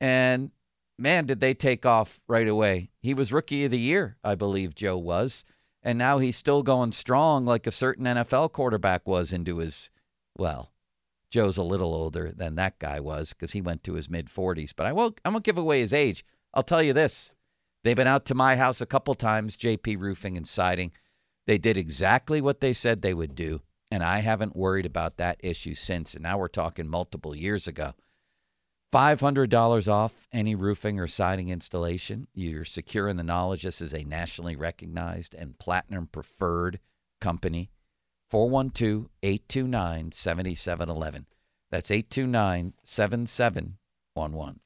[0.00, 0.52] And
[0.98, 2.90] man, did they take off right away.
[3.00, 5.44] He was rookie of the year, I believe Joe was.
[5.82, 9.90] And now he's still going strong like a certain NFL quarterback was into his,
[10.36, 10.71] well,
[11.32, 14.74] Joe's a little older than that guy was because he went to his mid 40s.
[14.76, 16.26] But I won't, I won't give away his age.
[16.52, 17.32] I'll tell you this.
[17.82, 20.92] They've been out to my house a couple times, JP Roofing and Siding.
[21.46, 23.62] They did exactly what they said they would do.
[23.90, 26.12] And I haven't worried about that issue since.
[26.12, 27.94] And now we're talking multiple years ago.
[28.92, 32.28] $500 off any roofing or siding installation.
[32.34, 36.78] You're secure in the knowledge this is a nationally recognized and platinum preferred
[37.22, 37.70] company.
[38.32, 41.26] 412 829 7711.
[41.70, 44.60] That's 829 7711.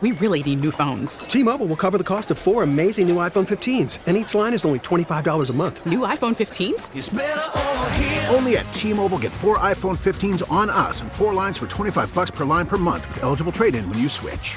[0.00, 1.18] We really need new phones.
[1.18, 4.64] T-Mobile will cover the cost of four amazing new iPhone 15s, and each line is
[4.64, 5.84] only $25 a month.
[5.84, 8.32] New iPhone 15s?
[8.32, 12.30] Only at T-Mobile get four iPhone 15s on us and four lines for 25 bucks
[12.30, 14.56] per line per month with eligible trade-in when you switch.